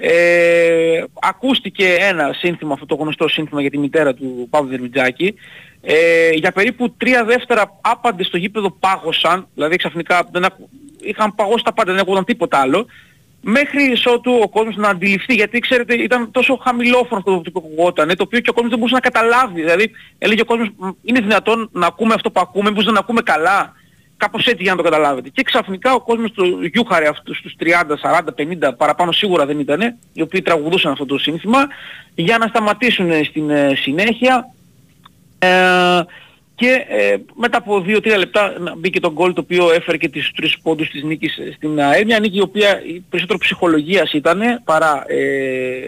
[0.00, 5.34] ε, ακούστηκε ένα σύνθημα, αυτό το γνωστό σύνθημα για τη μητέρα του Παύλου Δερμιτζάκη.
[5.82, 10.68] Ε, για περίπου τρία δεύτερα άπαντες στο γήπεδο πάγωσαν, δηλαδή ξαφνικά δεν ακου...
[11.00, 12.86] είχαν παγώσει τα πάντα, δεν ακούγονταν τίποτα άλλο.
[13.42, 18.22] Μέχρι ότου ο κόσμος να αντιληφθεί, γιατί ξέρετε ήταν τόσο χαμηλόφωνο αυτό που ακουγόταν, το
[18.22, 19.60] οποίο και ο κόσμος δεν μπορούσε να καταλάβει.
[19.60, 23.20] Δηλαδή έλεγε ο κόσμος, «Μ, είναι δυνατόν να ακούμε αυτό που ακούμε, μήπως δεν ακούμε
[23.20, 23.74] καλά.
[24.20, 25.28] Κάπως έτσι για να το καταλάβετε.
[25.28, 29.98] Και ξαφνικά ο κόσμος του γιούχαρε αυτούς στους 30, 40, 50, παραπάνω σίγουρα δεν ήτανε,
[30.12, 31.58] οι οποίοι τραγουδούσαν αυτό το σύνθημα,
[32.14, 34.54] για να σταματήσουν ε, στην ε, συνέχεια.
[35.38, 35.48] Ε,
[36.60, 40.30] και ε, μετά από 2-3 λεπτά να μπήκε το γκολ το οποίο έφερε και τις
[40.36, 42.04] τρεις πόντους της νίκης ε, στην ΑΕΛ.
[42.04, 45.16] Μια νίκη η οποία η περισσότερο ψυχολογίας ήταν παρά ε,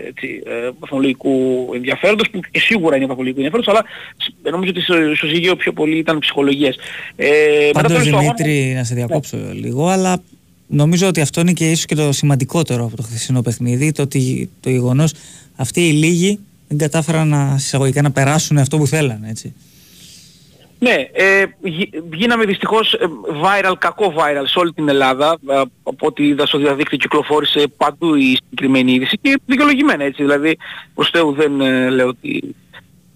[0.09, 1.31] έτσι, ε, βαθμολογικού
[1.75, 3.85] ενδιαφέροντος που και σίγουρα είναι βαθμολογικού ενδιαφέροντος αλλά
[4.17, 6.77] σ- νομίζω ότι στο, στο ζυγείο πιο πολύ ήταν ψυχολογίας.
[7.17, 7.29] Ε,
[7.67, 10.23] μετά Πάντως το τέλος του αγώνα- Δημήτρη, να σε διακόψω λίγο, αλλά
[10.67, 14.51] νομίζω ότι αυτό είναι και ίσως και το σημαντικότερο από το χθεσινό παιχνίδι, το ότι
[14.61, 15.13] το γεγονός
[15.57, 19.55] αυτοί οι λίγοι δεν κατάφεραν να εισαγωγικά να περάσουν αυτό που θέλανε, έτσι.
[20.83, 22.99] Ναι, ε, γι- γίναμε δυστυχώς ε,
[23.43, 25.39] viral, κακό viral σε όλη την Ελλάδα.
[25.49, 30.23] Ε, Από ό,τι είδα στο διαδίκτυο κυκλοφόρησε παντού η συγκεκριμένη είδηση και δικαιολογημένα έτσι.
[30.23, 30.57] Δηλαδή
[30.95, 32.55] προς Θεού δεν ε, λέω ότι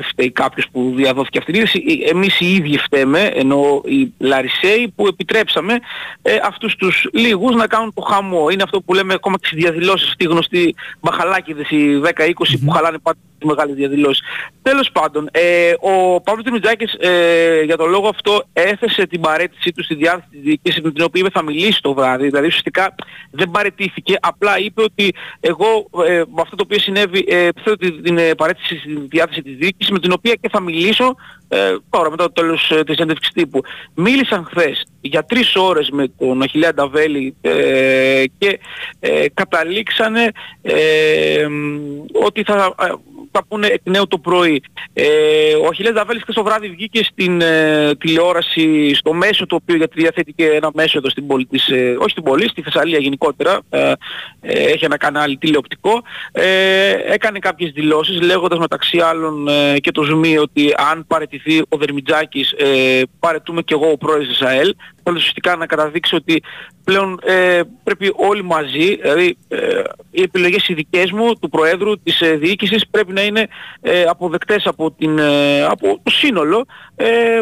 [0.03, 1.85] φταίει κάποιος που διαδόθηκε αυτή η είδηση.
[2.07, 5.79] Ε, Εμείς οι ίδιοι φταίμε, ενώ οι Λαρισαίοι που επιτρέψαμε
[6.23, 8.49] ε, αυτούς τους λίγους να κάνουν το χαμό.
[8.51, 12.71] Είναι αυτό που λέμε ακόμα και στις διαδηλώσεις, αυτοί οι γνωστοί μπαχαλάκιδες, οι 10-20 που
[12.71, 14.23] χαλάνε πάντα τις μεγάλες διαδηλώσεις.
[14.63, 19.85] Τέλος πάντων, ε, ο Παύλος Δημητράκης ε, για τον λόγο αυτό έθεσε την παρέτησή του
[19.85, 22.25] στη διάθεση της διοίκησης με την οποία είπε θα μιλήσει το βράδυ.
[22.27, 22.95] Δηλαδή ουσιαστικά
[23.31, 28.03] δεν παρετήθηκε, απλά είπε ότι εγώ ε, με αυτό το οποίο συνέβη ε, θέλω την,
[28.03, 31.17] την ε, παρέτηση στη διάθεση της διοίκησης με την οποία και θα μιλήσω
[31.49, 33.61] ε, τώρα μετά το τέλος ε, της έντευξης τύπου.
[33.95, 38.61] Μίλησαν χθες για τρεις ώρες με τον Αχιλέα Νταβέλη ε, και
[39.01, 40.31] ε, καταλήξανε
[40.63, 41.79] ε, μ,
[42.25, 42.87] ότι θα, ε,
[43.31, 44.63] θα πούνε εκ νέου το πρωί.
[44.93, 49.77] Ε, ο Αχιλέας Νταβέλης χθες το βράδυ βγήκε στην ε, τηλεόραση στο μέσο το οποίο
[49.77, 52.99] γιατί διαθέτει και ένα μέσο εδώ στην πόλη της, ε, όχι στην πόλη, στη Θεσσαλία
[52.99, 53.93] γενικότερα, ε,
[54.41, 60.03] ε, έχει ένα κανάλι τηλεοπτικό, ε, έκανε κάποιες δηλώσεις λέγοντας μεταξύ άλλων ε, και το
[60.03, 61.07] ΖΜΗ ότι αν
[61.37, 64.75] παραιτηθεί ο Δερμιτζάκης ε, παρετούμε και εγώ ο πρόεδρος της ΑΕΛ.
[65.03, 66.43] Θέλω ουσιαστικά να καταδείξει ότι
[66.85, 72.21] πλέον ε, πρέπει όλοι μαζί, δηλαδή ε, οι επιλογές οι δικές μου, του Προέδρου, της
[72.21, 73.47] ε, διοίκησης πρέπει να είναι
[73.81, 76.65] ε, αποδεκτές από, την, ε, από το σύνολο
[76.97, 77.41] ε,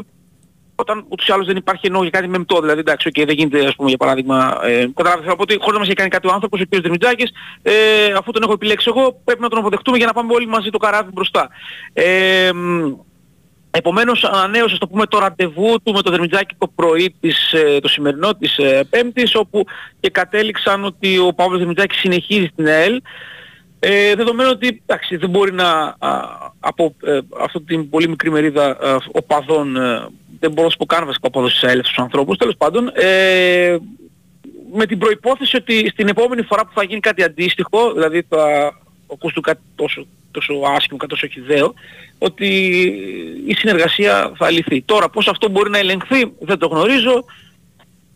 [0.75, 3.67] όταν ούτως ή άλλως δεν υπάρχει εννοώ για κάτι μεμπτό, δηλαδή εντάξει, okay, δεν γίνεται
[3.67, 6.11] ας πούμε για παράδειγμα, ε, καταλάβετε, θέλω να πω ότι χωρίς να μας έχει κάνει
[6.11, 6.81] κάτι ο άνθρωπος, ο κ.
[6.81, 7.31] Δερμιτζάκης,
[7.63, 7.73] ε,
[8.17, 10.79] αφού τον έχω επιλέξει εγώ, πρέπει να τον αποδεχτούμε για να πάμε όλοι μαζί το
[10.79, 11.49] καράβι μπροστά.
[11.93, 12.93] Ε, μ,
[13.77, 17.89] Επομένως ανανέωσε το πούμε το ραντεβού του με το Δερμιτζάκη το πρωί της, ε, το
[17.89, 19.65] σημερινό της ε, Πέμπτης όπου
[20.01, 23.01] και κατέληξαν ότι ο Παύλος Δερμιτζάκης συνεχίζει στην ΕΕΛ
[23.79, 26.21] ε, δεδομένου ότι εντάξει, δεν μπορεί να α,
[26.61, 30.07] από ε, αυτή την πολύ μικρή μερίδα α, οπαδών ε,
[30.41, 33.77] δεν μπορώ να σου πω καν βασικά οπαδός της ΑΕΛ στους ανθρώπους τέλος πάντων ε,
[34.73, 38.73] με την προϋπόθεση ότι στην επόμενη φορά που θα γίνει κάτι αντίστοιχο δηλαδή θα
[39.13, 41.75] ακούσουν κάτι τόσο, τόσο άσχημο, κάτι τόσο χιδαίο
[42.19, 42.49] ότι
[43.47, 44.83] η συνεργασία θα λυθεί.
[44.83, 47.25] Τώρα πώς αυτό μπορεί να ελεγχθεί δεν το γνωρίζω.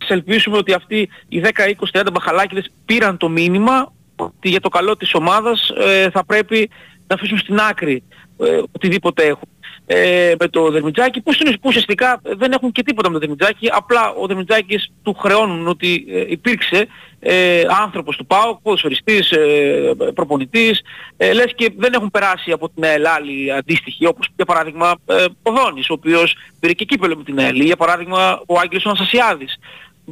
[0.05, 1.49] Σε ελπίσουμε ότι αυτοί οι 10,
[1.93, 6.71] 20, 30 μπαχαλάκιδες πήραν το μήνυμα ότι για το καλό της ομάδας ε, θα πρέπει
[7.07, 8.03] να αφήσουν στην άκρη
[8.39, 9.49] ε, οτιδήποτε έχουν.
[9.91, 13.69] Ε, με το Δερμιτζάκη που, στην- που ουσιαστικά δεν έχουν και τίποτα με το Δερμιτζάκη
[13.73, 16.87] απλά ο Δερμιτζάκης του χρεώνουν ότι ε, υπήρξε
[17.21, 20.81] ε, άνθρωπος του ΠΑΟΚ, ποδοσφαιριστής, ε, προπονητής.
[21.17, 25.25] Ε, λες και δεν έχουν περάσει από την ΕΛ άλλοι αντίστοιχοι όπως για παράδειγμα ε,
[25.43, 28.85] ο Δόνης ο οποίος πήρε και κύπελο με την ΕΛ ή για παράδειγμα ο Άγγελος
[28.85, 29.57] ο Αναστασιάδης.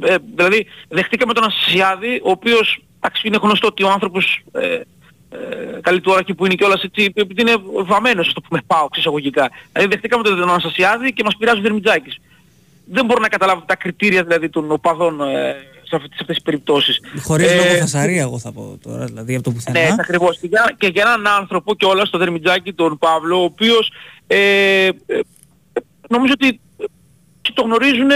[0.01, 4.79] Ε, δηλαδή δεχτήκαμε τον Αναστασιάδη ο οποίος εντάξει, είναι γνωστό ότι ο άνθρωπος ε,
[5.29, 7.55] ε, καλή του ώρα εκεί που είναι κιόλας έτσι, επειδή είναι
[7.85, 9.49] βαμμένος, στο πούμε, πάω ξεσαγωγικά.
[9.71, 12.19] Δηλαδή δεχτήκαμε τον Αναστασιάδη και μας πειράζει ο Δερμιτζάκης.
[12.85, 16.41] Δεν μπορώ να καταλάβω τα κριτήρια δηλαδή των οπαδών ε, σε αυτές, σε αυτές τις
[16.41, 16.99] περιπτώσεις.
[17.23, 19.79] Χωρίς Ε, λόγο φασαρία, εγώ θα πω τώρα, δηλαδή από το πουθενά.
[19.79, 20.37] ναι, ακριβώς.
[20.39, 23.91] Και για, και για έναν άνθρωπο και όλα στο Δερμιτζάκη, τον Παύλο, ο οποίος
[24.27, 24.37] ε,
[24.85, 24.91] ε,
[26.09, 26.59] νομίζω ότι
[27.41, 28.15] και το γνωρίζουν ε,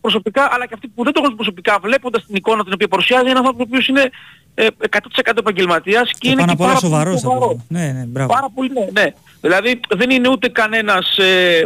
[0.00, 3.22] προσωπικά, αλλά και αυτοί που δεν το γνωρίζουν προσωπικά, βλέποντας την εικόνα την οποία παρουσιάζει,
[3.22, 4.10] είναι ένας άνθρωπος ο οποίος είναι ε,
[4.54, 7.48] 100% επαγγελματίας και, Και είναι πάνω και απ' όλα πάρα πολύ σοβαρός θα σοβαρός.
[7.56, 7.64] πω.
[7.68, 8.32] Ναι, ναι, μπράβο.
[8.32, 9.12] Πάρα πολύ, ναι, ναι.
[9.40, 11.64] Δηλαδή δεν είναι ούτε κανένας, ε, ε,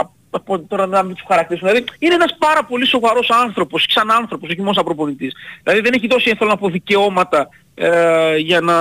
[0.00, 4.10] απ- από τώρα να μην τους χαρακτηρίσουμε, δηλαδή είναι ένας πάρα πολύ σοβαρός άνθρωπος, σαν
[4.10, 5.32] άνθρωπος, όχι μόνο σαν προπονητής.
[5.62, 8.74] Δηλαδή δεν έχει δώσει, θέλω να πω, δικαιώματα ε, για να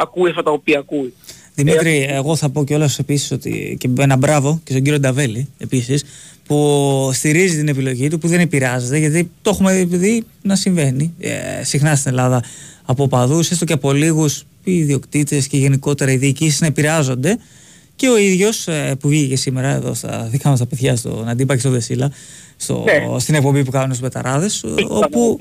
[0.00, 1.14] ακούει αυτά τα οποία ακούει.
[1.54, 6.04] Δημήτρη, εγώ θα πω κιόλας επίσης ότι και ένα μπράβο και στον κύριο Νταβέλη επίσης
[6.46, 11.64] που στηρίζει την επιλογή του, που δεν επηρεάζεται, γιατί το έχουμε δει να συμβαίνει ε,
[11.64, 12.42] συχνά στην Ελλάδα
[12.84, 17.38] από παδού, έστω και από λίγους ιδιοκτήτες και γενικότερα οι διοικήσεις να επηρεάζονται.
[17.96, 18.68] Και ο ίδιος
[19.00, 22.10] που βγήκε σήμερα εδώ στα δικά μας τα παιδιά, στον Αντίπα και στον Δεσίλα,
[22.56, 23.18] στο, Ναι.
[23.18, 24.46] στην εκπομπή που κάνουν στους Μπεταράδε,
[24.88, 25.36] όπου,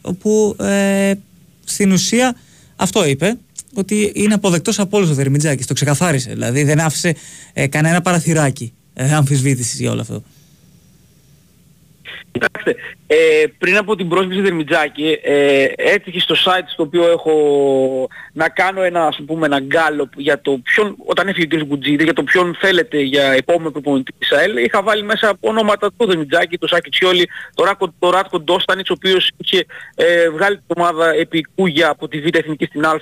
[0.00, 1.12] όπου ε,
[1.64, 2.36] στην ουσία
[2.76, 3.36] αυτό είπε,
[3.74, 5.66] ότι είναι αποδεκτός από όλους ο Δερμιτζάκης.
[5.66, 6.30] Το ξεκαθάρισε.
[6.30, 7.14] Δηλαδή δεν άφησε
[7.52, 10.22] ε, κανένα παραθυράκι ε, αμφισβήτησης για όλο αυτό.
[12.34, 12.76] Κοιτάξτε,
[13.06, 13.16] ε,
[13.58, 17.34] πριν από την πρόσκληση Δερμιτζάκη ε, έτυχε στο site στο οποίο έχω
[18.32, 21.64] να κάνω ένα, ας πούμε, ένα γκάλωπ για το ποιον, όταν έφυγε ο κ.
[21.64, 26.06] Μπουτζίδη, για το ποιον θέλετε για επόμενο προπονητή της ΑΕΛ, είχα βάλει μέσα ονόματα του
[26.06, 30.66] Δερμιτζάκη, του Σάκη Τσιόλη, το Ράκο, το Ράτκο Ντόστανιτς, ο οποίος είχε ε, βγάλει την
[30.76, 33.00] ομάδα επί Κούγια από τη Β' Εθνική στην Α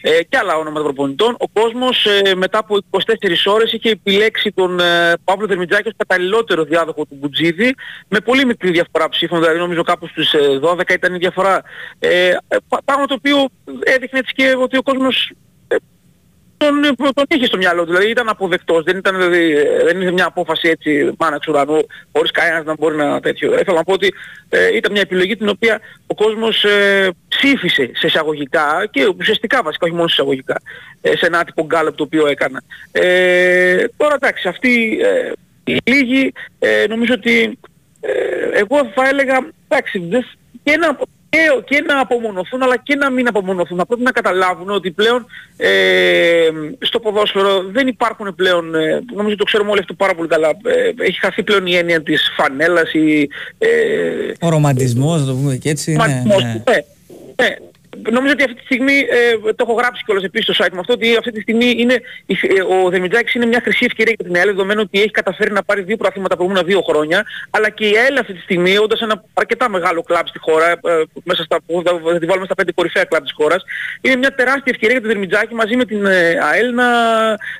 [0.00, 1.36] ε, και άλλα ονόματα προπονητών.
[1.38, 2.98] Ο κόσμος ε, μετά από 24
[3.46, 7.74] ώρες είχε επιλέξει τον ε, Παύλο Δερμιτζάκη ως καταλληλότερο διάδοχο του Μπουτζίδη
[8.08, 11.62] με πολύ μικρή μικρή διαφορά ψήφων, δηλαδή νομίζω κάπου στους ε, 12 ήταν η διαφορά.
[11.98, 12.36] Ε, ε,
[12.68, 13.48] πα- πράγμα το οποίο
[13.84, 15.32] έδειχνε έτσι και ότι ο κόσμος
[15.68, 15.76] ε,
[16.56, 20.10] τον, τον είχε στο μυαλό του, δηλαδή ήταν αποδεκτός, δεν ήταν δηλαδή, ε, δεν είναι
[20.10, 21.80] μια απόφαση έτσι μάνα εξ ουρανού,
[22.12, 23.50] χωρίς κανένας να μπορεί να τέτοιο.
[23.50, 24.14] Θέλω να πω ότι
[24.48, 29.86] ε, ήταν μια επιλογή την οποία ο κόσμος ε, ψήφισε σε εισαγωγικά και ουσιαστικά βασικά,
[29.86, 30.60] όχι μόνο σε εισαγωγικά,
[31.00, 32.62] ε, σε ένα άτυπο γκάλωπ το οποίο έκανα.
[32.92, 35.32] Ε, τώρα εντάξει, αυτή ε,
[35.64, 37.52] η λίγη ε, νομίζω ότι ε,
[38.54, 40.26] εγώ θα έλεγα, εντάξει, δεν-
[40.62, 40.98] και να,
[41.28, 43.78] και, και να απομονωθούν αλλά και να μην απομονωθούν.
[43.78, 45.26] Θα πρέπει να καταλάβουν ότι πλέον
[45.56, 46.48] ε,
[46.78, 51.04] στο ποδόσφαιρο δεν υπάρχουν πλέον, ε, νομίζω το ξέρουμε όλοι αυτό πάρα πολύ καλά, ε,
[51.04, 53.28] έχει χαθεί πλέον η έννοια της φανέλας, η,
[53.58, 53.68] ε,
[54.40, 55.90] Ο ρομαντισμός, να το πούμε και έτσι.
[55.90, 56.62] Ναι, Ρομαντισμός, ναι.
[57.36, 57.56] ναι.
[58.02, 58.10] Ναι.
[58.10, 60.92] Νομίζω ότι αυτή τη στιγμή, ε, το έχω γράψει κιόλας επίσης στο site μου αυτό,
[60.92, 61.94] ότι αυτή τη στιγμή είναι,
[62.26, 65.52] η- ε, ο Δεμιτζάκης είναι μια χρυσή ευκαιρία για την ΕΑΕΛ, δεδομένου ότι έχει καταφέρει
[65.52, 68.76] να πάρει δύο προαθήματα τα προηγούμενα δύο χρόνια, αλλά και η ΕΑΕΛ αυτή τη στιγμή,
[68.78, 70.78] όντας ένα αρκετά μεγάλο κλαμπ στη χώρα, ε,
[71.24, 73.64] μέσα στα, που θα, θα τη βάλουμε στα πέντε κορυφαία κλαμπ της χώρας,
[74.00, 76.86] είναι μια τεράστια ευκαιρία για τον Δεμιτζάκη μαζί με την ε, ΑΕΛ να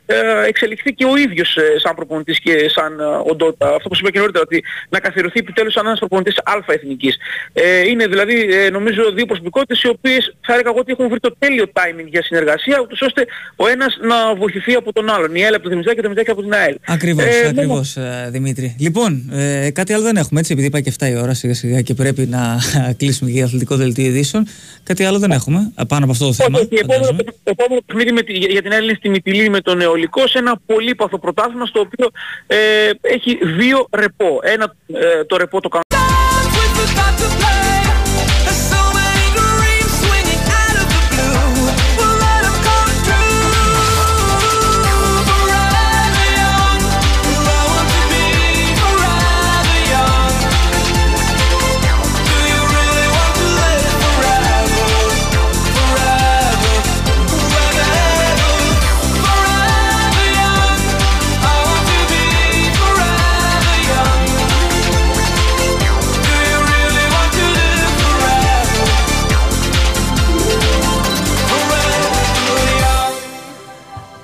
[0.07, 0.17] ε,
[0.47, 3.75] εξελιχθεί και ο ίδιος ε, σαν προπονητής και σαν ε, οντότητα.
[3.75, 7.17] Αυτό που σου είπα και νωρίτερα, ότι να καθιερωθεί επιτέλους σαν ένας προπονητής αλφα εθνικής.
[7.53, 11.21] Ε, είναι δηλαδή ε, νομίζω δύο προσωπικότητες οι οποίες θα έλεγα εγώ ότι έχουν βρει
[11.21, 13.27] το τέλειο timing για συνεργασία, ούτως ώστε
[13.57, 15.35] ο ένας να βοηθηθεί από τον άλλον.
[15.35, 16.77] Η ΑΕΛ από τον Δημητράκη και το Δημητράκη από την ΑΕΛ.
[16.87, 18.77] Ακριβώς, Ε, ακριβώς ε, Δημήτρη.
[18.79, 21.81] Λοιπόν, ε, κάτι άλλο δεν έχουμε έτσι, επειδή πάει και 7 η ώρα σιγά σιγά
[21.81, 22.59] και πρέπει να
[22.99, 24.47] κλείσουμε και για αθλητικό δελτίο ειδήσεων.
[24.83, 26.59] Κάτι άλλο δεν έχουμε ε, πάνω από αυτό το θέμα.
[26.59, 29.77] Όχι, όχι, επόμενο, επόμενο παιχνίδι με τη- για για την Έλληνη στη Μυτιλή με τον
[29.77, 32.11] Νεολικό σε ένα πολύπαθο πρωτάθλημα στο οποίο
[32.47, 32.57] ε,
[33.01, 34.39] έχει δύο ρεπό.
[34.43, 35.83] Ένα ε, το ρεπό το κάνω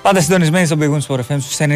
[0.07, 1.69] Πάντα συντονισμένοι στον Big Wings for FM στους 94,6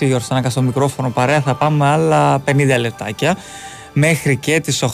[0.00, 3.36] Γιώργος στο μικρόφωνο παρέα θα πάμε άλλα 50 λεπτάκια.
[3.92, 4.88] Μέχρι και τις 8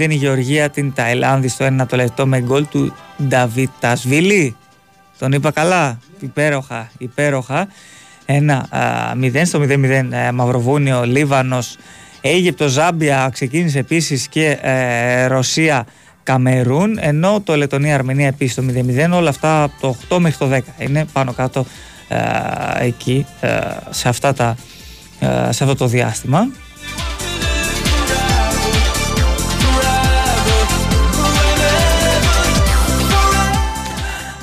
[0.00, 2.94] 1-0 η Γεωργία την Ταϊλάνδη στο 1 το λεπτό με γκολ του
[3.28, 4.56] Νταβιτασβίλη.
[5.18, 7.68] Τον είπα καλά; Υπέροχα υπέροχα.
[8.26, 11.76] 1-0 στο 0-0 ε, Μαυροβούνιο Λίβανος
[12.20, 13.28] Αίγυπτος Ζάμπια.
[13.32, 15.86] Ξεκίνησε επίσης και ε, Ρωσία
[16.22, 18.62] Καμερούν, ενώ το Λετωνία Αρμενία επίσης το
[19.12, 21.66] 0-0, όλα αυτά από το 8 μέχρι το 10 είναι πάνω κάτω
[22.08, 23.48] ε, εκεί, ε,
[23.90, 24.56] σε, αυτά τα,
[25.20, 26.48] ε, σε αυτό το διάστημα.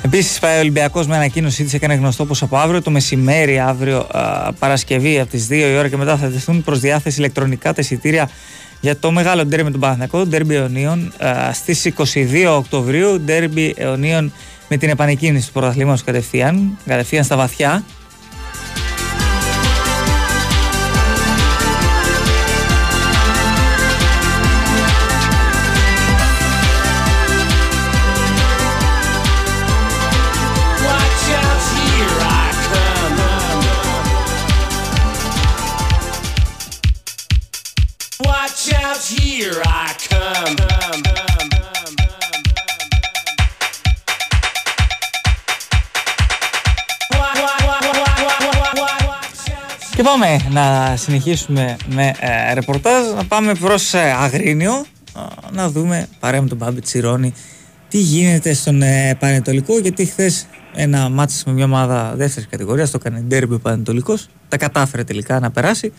[0.01, 4.07] Επίσης, πάει ο Ολυμπιακός με ανακοίνωσή της έκανε γνωστό πως από αύριο το μεσημέρι, αύριο
[4.11, 7.82] α, Παρασκευή από τις 2 η ώρα και μετά θα τεθούν προς διάθεση ηλεκτρονικά τα
[7.82, 8.30] εισιτήρια
[8.82, 11.13] για το μεγάλο ντέρμπι με τον Παναθηναϊκό, ντέρμπι αιωνίων
[11.53, 13.19] στις 22 Οκτωβρίου.
[13.19, 14.32] Ντέρμπι αιωνίων
[14.69, 17.84] με την επανεκκίνηση του πρωταθλήματος κατευθείαν, κατευθείαν στα βαθιά.
[50.12, 54.86] Πάμε να συνεχίσουμε με ε, ρεπορτάζ, να πάμε προς ε, Αγρίνιο,
[55.18, 55.20] ε,
[55.51, 57.34] να δούμε παρέα με τον Μπάμπη Τσιρόνη
[57.88, 60.45] τι γίνεται στον ε, Πανετολικό, γιατί χθες
[60.76, 65.39] ένα μάτς με μια ομάδα δεύτερης κατηγορίας, το έκανε ντέρμπι ο Πανετολικός, τα κατάφερε τελικά
[65.39, 65.93] να περάσει.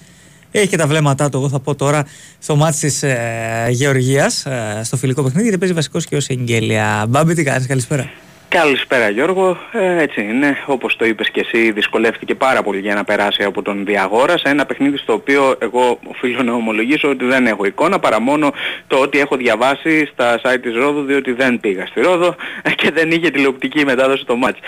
[0.51, 2.05] Έχει και τα βλέμματά του, εγώ θα πω τώρα,
[2.39, 7.07] στο μάτς της ε, Γεωργίας, ε, στο φιλικό παιχνίδι, γιατί παίζει βασικός και ως εγγέλια.
[7.09, 8.11] Μπάμπη, τι κάνεις, καλησπέρα.
[8.51, 13.05] Καλησπέρα Γιώργο, ε, έτσι είναι, όπως το είπες και εσύ δυσκολεύτηκε πάρα πολύ για να
[13.05, 17.47] περάσει από τον Διαγόρας σε ένα παιχνίδι στο οποίο εγώ οφείλω να ομολογήσω ότι δεν
[17.47, 18.53] έχω εικόνα παρά μόνο
[18.87, 22.35] το ότι έχω διαβάσει στα site της Ρόδου διότι δεν πήγα στη Ρόδο
[22.81, 24.59] και δεν είχε τηλεοπτική μετάδοση το μάτς.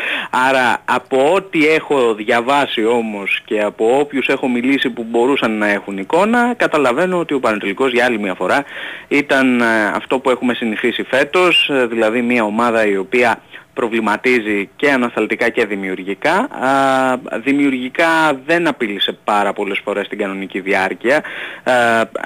[0.49, 5.99] Άρα από ό,τι έχω διαβάσει όμως και από όποιους έχω μιλήσει που μπορούσαν να έχουν
[5.99, 8.65] εικόνα καταλαβαίνω ότι ο Πανετολικός για άλλη μια φορά
[9.09, 13.41] ήταν ε, αυτό που έχουμε συνηθίσει φέτος, ε, δηλαδή μια ομάδα η οποία
[13.75, 16.35] προβληματίζει και ανασταλτικά και δημιουργικά.
[16.35, 21.17] Α, δημιουργικά δεν απείλησε πάρα πολλές φορές την κανονική διάρκεια.
[21.17, 21.73] Α,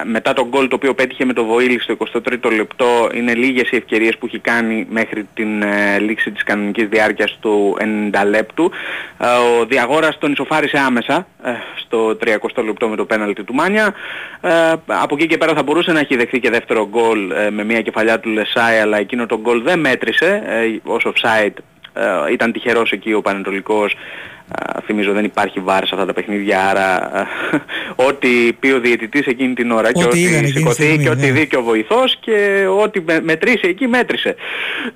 [0.05, 3.77] μετά τον γκολ το οποίο πέτυχε με το Βοήλι στο 23ο λεπτό είναι λίγες οι
[3.77, 7.77] ευκαιρίες που έχει κάνει μέχρι την ε, λήξη της κανονικής διάρκειας του
[8.13, 8.71] 90 λεπτού.
[9.17, 13.95] Α, ο Διαγόρας τον ισοφάρισε άμεσα ε, στο 30 λεπτό με το πέναλτι του Μάνια.
[14.41, 17.65] Ε, από εκεί και πέρα θα μπορούσε να έχει δεχθεί και δεύτερο γκολ ε, με
[17.65, 22.53] μια κεφαλιά του Λεσάη αλλά εκείνο το γκολ δεν μέτρησε ε, ως offside ε, ήταν
[22.53, 23.95] τυχερός εκεί ο Πανετολικός
[24.49, 27.27] Α, θυμίζω δεν υπάρχει βάρ σε αυτά τα παιχνίδια άρα α,
[28.09, 31.03] ό,τι πει ο διαιτητής εκείνη την ώρα και Ό,τι ό,τι είδαν εκείνη τη σηκωθεί στιγμή,
[31.03, 31.33] και ό,τι ναι.
[31.33, 34.35] δει και ο βοηθός και ό,τι με- μετρήσει εκεί μέτρησε.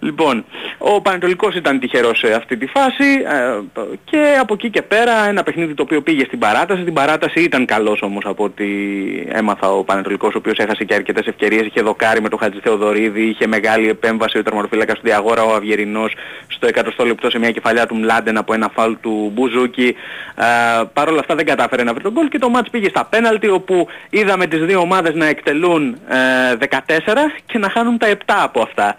[0.00, 0.44] Λοιπόν,
[0.78, 3.60] ο Πανετολικός ήταν τυχερός σε αυτή τη φάση ε,
[4.04, 6.80] και από εκεί και πέρα ένα παιχνίδι το οποίο πήγε στην παράταση.
[6.80, 8.66] Στην παράταση ήταν καλός όμως από ό,τι
[9.28, 11.66] έμαθα ο Πανετολικός ο οποίος έχασε και αρκετές ευκαιρίες.
[11.66, 16.14] Είχε δοκάρει με τον Χατζη Θεοδωρίδη, είχε μεγάλη επέμβαση ο τερματοφύλακας του Διαγόρα ο Αυγερινός
[16.48, 16.68] στο
[16.98, 19.94] 100 λεπτό σε μια κεφαλιά του Μλάντεν από ένα φάουλ του Μπουζούκη.
[20.36, 20.44] Ε,
[20.92, 23.48] Παρ' όλα αυτά δεν κατάφερε να βρει τον γκολ και το μάτς πήγε στα πέναλτι
[23.48, 26.76] όπου είδαμε τις δύο ομάδες να εκτελούν ε, 14
[27.46, 28.96] και να χάνουν τα 7 από αυτά.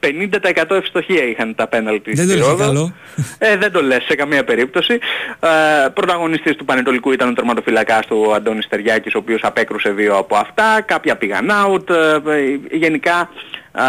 [0.00, 2.64] 50% ευστοχία είχαν τα πέναλτι Δεν το στη λες και Ρόδο.
[2.64, 2.92] καλό.
[3.38, 4.98] Ε, δεν το λες σε καμία περίπτωση.
[5.40, 10.36] Ε, πρωταγωνιστής του Πανετολικού ήταν ο τερματοφυλακάς του Αντώνης Στεριάκης ο οποίος απέκρουσε δύο από
[10.36, 10.80] αυτά.
[10.86, 11.90] Κάποια πήγαν out.
[11.90, 13.30] Ε, ε, γενικά
[13.74, 13.84] α,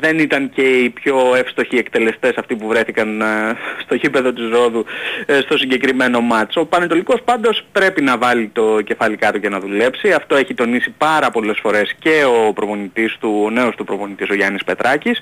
[0.00, 4.84] δεν ήταν και οι πιο εύστοχοι εκτελεστές αυτοί που βρέθηκαν α, στο γήπεδο της Ρόδου
[5.26, 6.56] ε, στο συγκεκριμένο μάτς.
[6.56, 10.12] Ο Πανετολικός πάντως πρέπει να βάλει το κεφάλι κάτω και να δουλέψει.
[10.12, 14.34] Αυτό έχει τονίσει πάρα πολλές φορές και ο προπονητής του, ο νέος του προπονητής ο
[14.34, 15.20] Γιάννης Πετράκης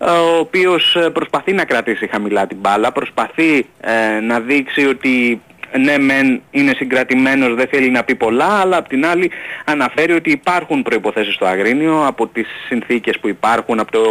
[0.00, 5.40] ο οποίος ε, προσπαθεί να κρατήσει χαμηλά την μπάλα, προσπαθεί ε, να δείξει ότι
[5.78, 9.30] ναι μεν είναι συγκρατημένος, δεν θέλει να πει πολλά, αλλά απ' την άλλη
[9.64, 14.02] αναφέρει ότι υπάρχουν προϋποθέσεις στο Αγρίνιο από τις συνθήκες που υπάρχουν, από το,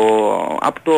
[0.61, 0.93] από το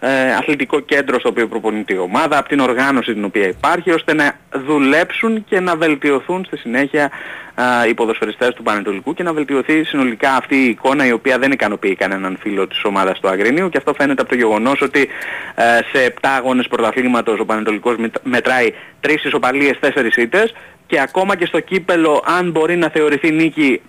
[0.00, 4.14] ε, αθλητικό κέντρο στο οποίο προπονείται η ομάδα, από την οργάνωση την οποία υπάρχει, ώστε
[4.14, 7.10] να δουλέψουν και να βελτιωθούν στη συνέχεια
[7.54, 11.52] α, οι ποδοσφαιριστές του Πανετολικού και να βελτιωθεί συνολικά αυτή η εικόνα η οποία δεν
[11.52, 15.08] ικανοποιεί κανέναν φίλο της ομάδας του Αγρινίου και αυτό φαίνεται από το γεγονός ότι
[15.54, 15.62] ε,
[15.92, 18.72] σε 7 αγώνες πρωταθλήματος ο Πανετολικός μετ- μετράει
[19.06, 20.54] 3 ισοπαλίες, 4 ήττες
[20.86, 23.80] και ακόμα και στο κύπελο αν μπορεί να θεωρηθεί νίκη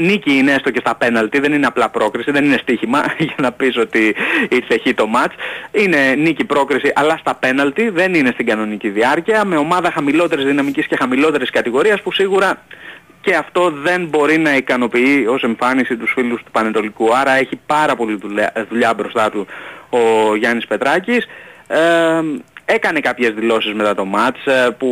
[0.00, 3.52] Νίκη είναι έστω και στα πέναλτι, δεν είναι απλά πρόκριση, δεν είναι στοίχημα για να
[3.52, 4.14] πεις ότι
[4.48, 5.34] ήρθε χει το μάτς.
[5.70, 10.86] Είναι νίκη πρόκριση αλλά στα πέναλτι, δεν είναι στην κανονική διάρκεια, με ομάδα χαμηλότερης δυναμικής
[10.86, 12.62] και χαμηλότερης κατηγορίας που σίγουρα
[13.20, 17.16] και αυτό δεν μπορεί να ικανοποιεί ως εμφάνιση τους φίλους του Πανετολικού.
[17.16, 19.46] Άρα έχει πάρα πολλή δουλειά, δουλειά μπροστά του
[19.90, 21.26] ο Γιάννης Πετράκης.
[21.66, 21.78] Ε,
[22.70, 24.88] έκανε κάποιες δηλώσεις μετά το μάτς ε, που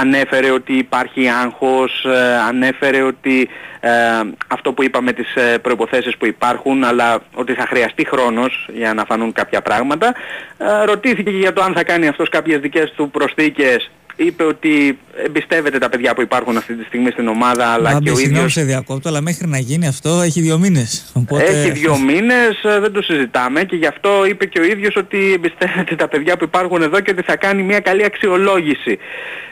[0.00, 3.48] ανέφερε ότι υπάρχει άγχος, ε, ανέφερε ότι
[3.80, 3.90] ε,
[4.48, 9.04] αυτό που είπαμε τις ε, προϋποθέσεις που υπάρχουν αλλά ότι θα χρειαστεί χρόνος για να
[9.04, 10.14] φανούν κάποια πράγματα.
[10.58, 13.90] Ε, ρωτήθηκε και για το αν θα κάνει αυτός κάποιες δικές του προσθήκες
[14.24, 18.10] είπε ότι εμπιστεύεται τα παιδιά που υπάρχουν αυτή τη στιγμή στην ομάδα αλλά Μπάμπη, και
[18.10, 21.12] ο συγγνώμη ίδιος σε διακόπτω, αλλά μέχρι να γίνει αυτό έχει δύο μήνες.
[21.14, 21.44] Οπότε...
[21.44, 25.32] έχει δύο μήνες, ε, δεν το συζητάμε και γι' αυτό είπε και ο ίδιος ότι
[25.32, 28.98] εμπιστεύεται τα παιδιά που υπάρχουν εδώ και ότι θα κάνει μια καλή αξιολόγηση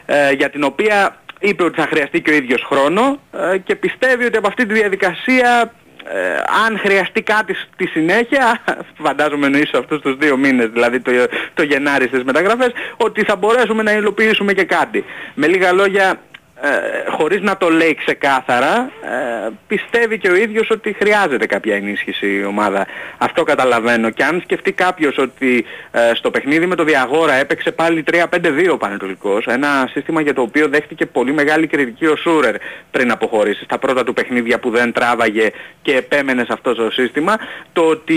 [0.06, 3.20] ε, για την οποία είπε ότι θα χρειαστεί και ο ίδιος χρόνο
[3.52, 5.72] ε, και πιστεύει ότι από αυτή τη διαδικασία
[6.10, 6.34] ε,
[6.66, 8.60] αν χρειαστεί κάτι στη συνέχεια,
[9.06, 11.12] φαντάζομαι εννοείς αυτούς τους δύο μήνες, δηλαδή το,
[11.54, 15.04] το Γενάρη στις μεταγραφές, ότι θα μπορέσουμε να υλοποιήσουμε και κάτι.
[15.34, 16.20] Με λίγα λόγια,
[16.60, 22.26] ε, χωρίς να το λέει ξεκάθαρα, ε, πιστεύει και ο ίδιος ότι χρειάζεται κάποια ενίσχυση
[22.26, 22.86] η ομάδα.
[23.18, 24.10] Αυτό καταλαβαίνω.
[24.10, 28.24] Και αν σκεφτεί κάποιος ότι ε, στο παιχνίδι με το Διαγόρα έπαιξε πάλι 3-5-2
[28.72, 32.54] ο Πανετολικός, ένα σύστημα για το οποίο δέχτηκε πολύ μεγάλη κριτική ο Σούρερ
[32.90, 35.50] πριν αποχωρήσει στα πρώτα του παιχνίδια που δεν τράβαγε
[35.82, 37.36] και επέμενε σε αυτό το σύστημα,
[37.72, 38.16] το ότι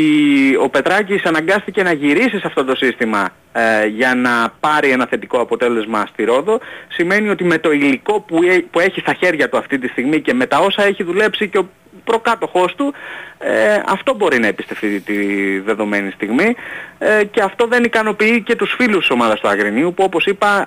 [0.61, 5.41] ο Πετράκης αναγκάστηκε να γυρίσει σε αυτό το σύστημα ε, για να πάρει ένα θετικό
[5.41, 9.57] αποτέλεσμα στη Ρόδο σημαίνει ότι με το υλικό που, έ- που έχει στα χέρια του
[9.57, 11.69] αυτή τη στιγμή και με τα όσα έχει δουλέψει και ο
[12.03, 12.93] προκάτοχός του
[13.37, 16.55] ε, αυτό μπορεί να εμπιστευτεί τη δεδομένη στιγμή
[16.97, 20.65] ε, και αυτό δεν ικανοποιεί και τους φίλους της ομάδας του Αγρινίου που όπως είπα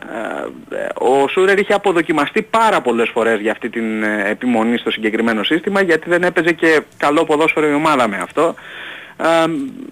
[0.70, 4.90] ε, ε, ο Σούρερ είχε αποδοκιμαστεί πάρα πολλές φορές για αυτή την ε, επιμονή στο
[4.90, 8.54] συγκεκριμένο σύστημα γιατί δεν έπαιζε και καλό ποδόσφαιρο η ομάδα με αυτό.
[9.16, 9.24] Ε,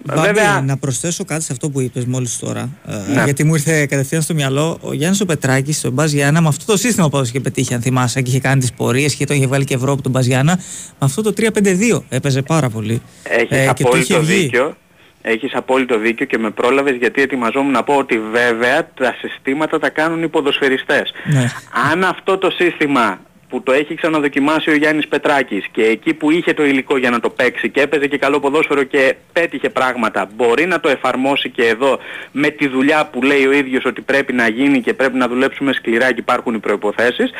[0.03, 2.69] Μπάμπη, βέβαια να προσθέσω κάτι σε αυτό που είπες μόλις τώρα.
[2.87, 3.23] ε, Ναι.
[3.23, 6.65] γιατί μου ήρθε κατευθείαν στο μυαλό ο Γιάννης ο Πετράκης στον Μπαζ Γιάννα με αυτό
[6.71, 9.47] το σύστημα που είχε πετύχει, αν θυμάσαι, και είχε κάνει τις πορείες και το είχε
[9.47, 10.55] βάλει και Ευρώπη τον Μπαζ Γιάννα.
[10.89, 13.01] Με αυτό το 3-5-2 έπαιζε πάρα πολύ.
[13.23, 14.41] Έχεις Ε, και του είχε απόλυτο βγει.
[14.41, 14.77] δίκιο.
[15.21, 19.89] Έχεις απόλυτο δίκιο και με πρόλαβες γιατί ετοιμαζόμουν να πω ότι βέβαια τα συστήματα τα
[19.89, 21.11] κάνουν οι ποδοσφαιριστές.
[21.33, 21.51] Ναι.
[21.91, 23.19] Αν αυτό το σύστημα
[23.53, 27.19] που το έχει ξαναδοκιμάσει ο Γιάννης Πετράκης και εκεί που είχε το υλικό για να
[27.19, 31.67] το παίξει και έπαιζε και καλό ποδόσφαιρο και πέτυχε πράγματα μπορεί να το εφαρμόσει και
[31.67, 31.99] εδώ
[32.31, 35.73] με τη δουλειά που λέει ο ίδιος ότι πρέπει να γίνει και πρέπει να δουλέψουμε
[35.73, 37.31] σκληρά και υπάρχουν οι προϋποθέσεις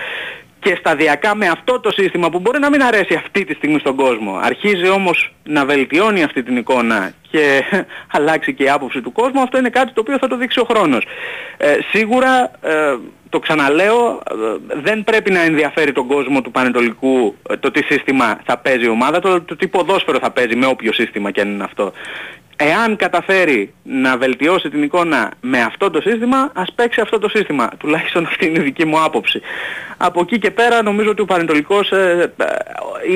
[0.64, 3.96] και σταδιακά με αυτό το σύστημα που μπορεί να μην αρέσει αυτή τη στιγμή στον
[3.96, 7.64] κόσμο αρχίζει όμως να βελτιώνει αυτή την εικόνα και
[8.18, 10.64] αλλάξει και η άποψη του κόσμου αυτό είναι κάτι το οποίο θα το δείξει ο
[10.64, 11.06] χρόνος.
[11.58, 12.98] Ε, σίγουρα ε,
[13.30, 18.40] το ξαναλέω ε, δεν πρέπει να ενδιαφέρει τον κόσμο του Πανετολικού ε, το τι σύστημα
[18.46, 21.48] θα παίζει η ομάδα, το, το τι ποδόσφαιρο θα παίζει με όποιο σύστημα και αν
[21.48, 21.92] είναι αυτό.
[22.56, 27.70] Εάν καταφέρει να βελτιώσει την εικόνα με αυτό το σύστημα, ας παίξει αυτό το σύστημα.
[27.78, 29.42] Τουλάχιστον αυτή είναι η δική μου άποψη.
[29.98, 32.46] Από εκεί και πέρα νομίζω ότι ο Πανετολικός ε, ε,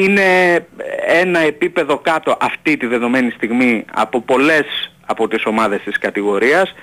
[0.01, 0.59] είναι
[1.07, 6.73] ένα επίπεδο κάτω αυτή τη δεδομένη στιγμή από πολλές από τις ομάδες της κατηγορίας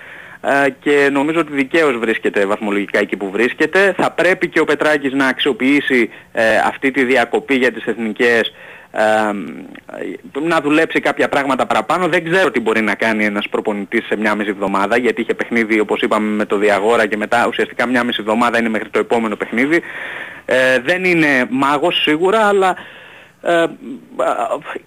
[0.41, 3.95] ε, και νομίζω ότι δικαίως βρίσκεται βαθμολογικά εκεί που βρίσκεται.
[3.97, 8.84] Θα πρέπει και ο Πετράκης να αξιοποιήσει ε, αυτή τη διακοπή για τις εθνικές ε,
[10.43, 12.09] να δουλέψει κάποια πράγματα παραπάνω.
[12.09, 15.81] Δεν ξέρω τι μπορεί να κάνει ένας προπονητής σε μια μισή εβδομάδα γιατί είχε παιχνίδι
[15.81, 19.37] όπως είπαμε με το Διαγόρα και μετά ουσιαστικά μια μισή εβδομάδα είναι μέχρι το επόμενο
[19.37, 19.83] παιχνίδι.
[20.45, 22.77] Ε, δεν είναι μάγος σίγουρα αλλά
[23.47, 23.65] ε,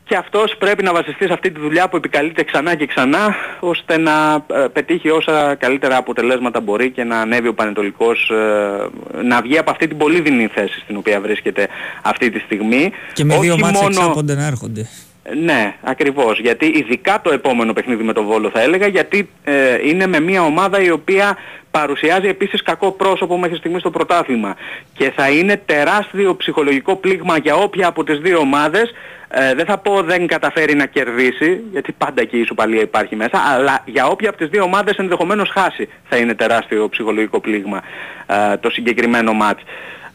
[0.04, 3.98] και αυτός πρέπει να βασιστεί σε αυτή τη δουλειά που επικαλείται ξανά και ξανά ώστε
[3.98, 9.58] να ε, πετύχει όσα καλύτερα αποτελέσματα μπορεί και να ανέβει ο Πανετολικός ε, να βγει
[9.58, 11.68] από αυτή την πολύ δεινή θέση στην οποία βρίσκεται
[12.02, 12.92] αυτή τη στιγμή.
[13.14, 14.88] Και με δύο Όχι μάτια μόνο- εξάπονται να έρχονται.
[15.36, 16.40] Ναι, ακριβώς.
[16.40, 20.42] Γιατί ειδικά το επόμενο παιχνίδι με τον Βόλο θα έλεγα γιατί ε, είναι με μια
[20.44, 21.38] ομάδα η οποία
[21.72, 24.56] παρουσιάζει επίσης κακό πρόσωπο μέχρι στιγμής στο πρωτάθλημα
[24.94, 28.92] και θα είναι τεράστιο ψυχολογικό πλήγμα για όποια από τις δύο ομάδες
[29.30, 33.38] ε, δεν θα πω δεν καταφέρει να κερδίσει γιατί πάντα και η ισοπαλία υπάρχει μέσα
[33.54, 37.82] αλλά για όποια από τις δύο ομάδες ενδεχομένως χάσει θα είναι τεράστιο ψυχολογικό πλήγμα
[38.28, 39.62] ε, το συγκεκριμένο μάτς.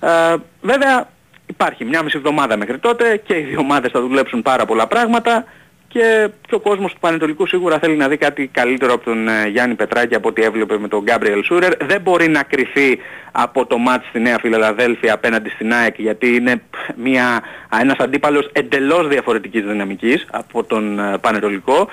[0.01, 1.09] Ε, βέβαια
[1.53, 5.45] υπάρχει μια μισή εβδομάδα μέχρι τότε και οι δύο ομάδες θα δουλέψουν πάρα πολλά πράγματα
[5.93, 9.49] και, και ο κόσμος του Πανετολικού σίγουρα θέλει να δει κάτι καλύτερο από τον ε,
[9.49, 11.87] Γιάννη Πετράκη από ό,τι έβλεπε με τον Γκάμπριελ Σούρερ.
[11.87, 12.99] Δεν μπορεί να κρυφεί
[13.33, 16.63] από το μάτς στη Νέα Φιλαδέλφια απέναντι στην ΑΕΚ γιατί είναι
[16.97, 17.43] μια,
[17.81, 21.89] ένας αντίπαλος εντελώς διαφορετικής δυναμικής από τον ε, Πανετολικό.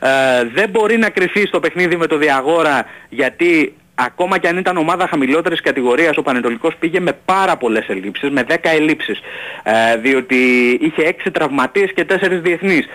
[0.00, 0.08] Ε,
[0.54, 5.06] δεν μπορεί να κρυφεί στο παιχνίδι με το Διαγόρα γιατί ακόμα και αν ήταν ομάδα
[5.06, 9.20] χαμηλότερης κατηγορίας, ο Πανετολικός πήγε με πάρα πολλές ελλείψεις, με 10 ελλείψεις,
[9.62, 10.36] ε, διότι
[10.80, 12.88] είχε 6 τραυματίες και 4 διεθνείς.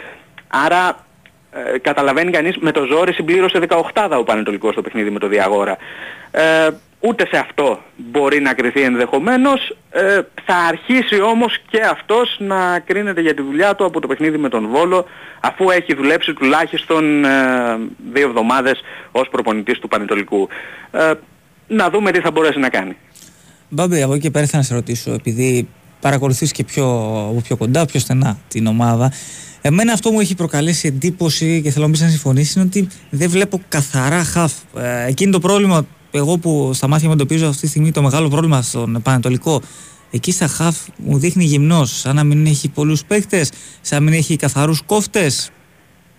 [0.47, 1.06] Άρα
[1.51, 3.59] ε, καταλαβαίνει κανείς με το ζόρι συμπλήρωσε
[3.93, 5.77] 18 ο Πανετολικός στο παιχνίδι με το Διαγόρα.
[6.31, 6.69] Ε,
[6.99, 9.77] ούτε σε αυτό μπορεί να κριθεί ενδεχομένως.
[9.89, 14.37] Ε, θα αρχίσει όμως και αυτός να κρίνεται για τη δουλειά του από το παιχνίδι
[14.37, 15.05] με τον Βόλο
[15.39, 17.29] αφού έχει δουλέψει τουλάχιστον ε,
[18.11, 18.81] δύο εβδομάδες
[19.11, 20.47] ως προπονητής του Πανετολικού.
[20.91, 21.11] Ε,
[21.67, 22.97] να δούμε τι θα μπορέσει να κάνει.
[23.69, 25.67] Μπάμπη, από εκεί και πέρα ήθελα να σε ρωτήσω, επειδή
[26.01, 26.85] παρακολουθείς και πιο,
[27.29, 29.11] από πιο κοντά, πιο στενά την ομάδα.
[29.61, 33.29] Εμένα αυτό μου έχει προκαλέσει εντύπωση και θέλω να μπεις να συμφωνήσεις είναι ότι δεν
[33.29, 34.53] βλέπω καθαρά χαφ.
[34.77, 38.29] Ε, εκείνο το πρόβλημα, εγώ που στα μάτια μου εντοπίζω αυτή τη στιγμή το μεγάλο
[38.29, 39.61] πρόβλημα στον Πανατολικό,
[40.11, 43.51] εκεί στα χαφ μου δείχνει γυμνός, σαν να μην έχει πολλούς παίκτες,
[43.81, 45.51] σαν να μην έχει καθαρούς κόφτες.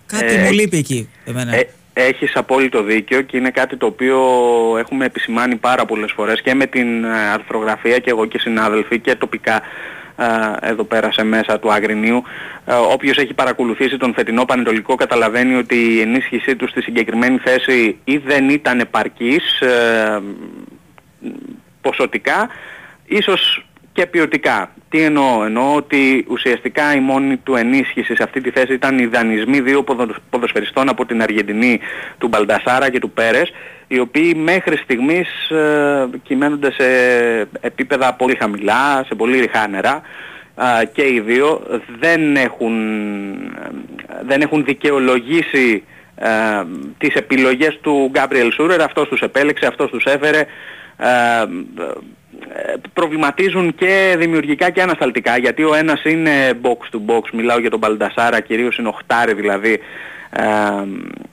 [0.05, 1.55] Κάτι Ε, μου λείπει εκεί εμένα.
[1.55, 4.19] Ε, έχεις απόλυτο δίκιο και είναι κάτι το οποίο
[4.79, 9.15] έχουμε επισημάνει πάρα πολλές φορές και με την ε, αρθρογραφία και εγώ και συνάδελφοι και
[9.15, 9.61] τοπικά ε,
[10.61, 12.23] εδώ πέρα σε μέσα του Αγρινίου.
[12.65, 17.97] Ε, όποιος έχει παρακολουθήσει τον φετινό Πανετολικό καταλαβαίνει ότι η ενίσχυσή του στη συγκεκριμένη θέση
[18.03, 20.21] ή δεν ήταν επαρκής ε,
[21.81, 22.49] ποσοτικά,
[23.05, 24.71] ίσως και ποιοτικά.
[24.89, 29.05] Τι εννοώ, εννοώ ότι ουσιαστικά η μόνη του ενίσχυση σε αυτή τη θέση ήταν οι
[29.05, 31.79] δανεισμοί δύο ποδο- ποδοσφαιριστών από την Αργεντινή,
[32.17, 33.51] του Μπαλντασάρα και του Πέρες,
[33.87, 36.85] οι οποίοι μέχρι στιγμής ε, κυμαίνονται σε
[37.59, 40.01] επίπεδα πολύ χαμηλά, σε πολύ ρηχά νερά
[40.55, 41.61] Α, και οι δύο
[41.99, 42.73] δεν έχουν,
[44.25, 45.83] δεν έχουν δικαιολογήσει
[46.15, 46.29] ε,
[46.97, 50.39] τις επιλογές του Γκάμπριελ Σούρερ, αυτός τους επέλεξε, αυτός τους έφερε.
[50.97, 51.45] Ε, ε,
[52.93, 56.31] προβληματίζουν και δημιουργικά και ανασταλτικά γιατί ο ένας είναι
[56.61, 59.79] box to box, μιλάω για τον Μπαλντασάρα, κυρίως είναι οχτάρι δηλαδή.
[60.29, 60.43] Ε,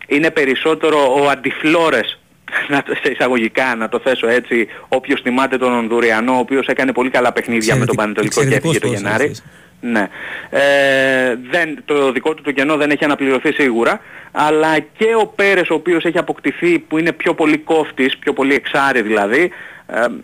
[0.06, 2.18] είναι περισσότερο ο αντιφλόρες
[2.68, 6.92] να το- σε εισαγωγικά να το θέσω έτσι όποιος θυμάται τον Ονδουριανό ο οποίος έκανε
[6.92, 9.34] πολύ καλά παιχνίδια με τον Πανετολικό και έφυγε το Γενάρη
[9.80, 10.08] ναι.
[10.50, 14.00] Ε, δεν, το δικό του το κενό δεν έχει αναπληρωθεί σίγουρα
[14.32, 18.54] αλλά και ο Πέρες ο οποίος έχει αποκτηθεί που είναι πιο πολύ κόφτης, πιο πολύ
[18.54, 19.50] εξάρι δηλαδή ε,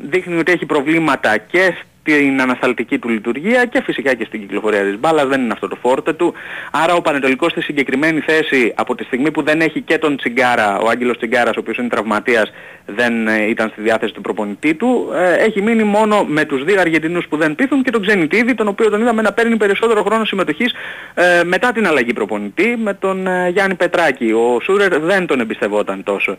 [0.00, 4.98] δείχνει ότι έχει προβλήματα και την ανασταλτική του λειτουργία και φυσικά και στην κυκλοφορία της
[4.98, 6.34] μπάλας, δεν είναι αυτό το φόρτε του.
[6.70, 10.78] Άρα ο Πανετολικός στη συγκεκριμένη θέση από τη στιγμή που δεν έχει και τον Τσιγκάρα,
[10.78, 12.52] ο Άγγελος Τσιγκάρας ο οποίος είναι τραυματίας
[12.86, 16.80] δεν ε, ήταν στη διάθεση του προπονητή του, ε, έχει μείνει μόνο με τους δύο
[16.80, 20.24] Αργεντινούς που δεν πείθουν και τον Ξενιτίδη, τον οποίο τον είδαμε να παίρνει περισσότερο χρόνο
[20.24, 20.72] συμμετοχής
[21.14, 24.32] ε, μετά την αλλαγή προπονητή με τον ε, Γιάννη Πετράκη.
[24.32, 26.36] Ο Σούρερ δεν τον εμπιστευόταν τόσο.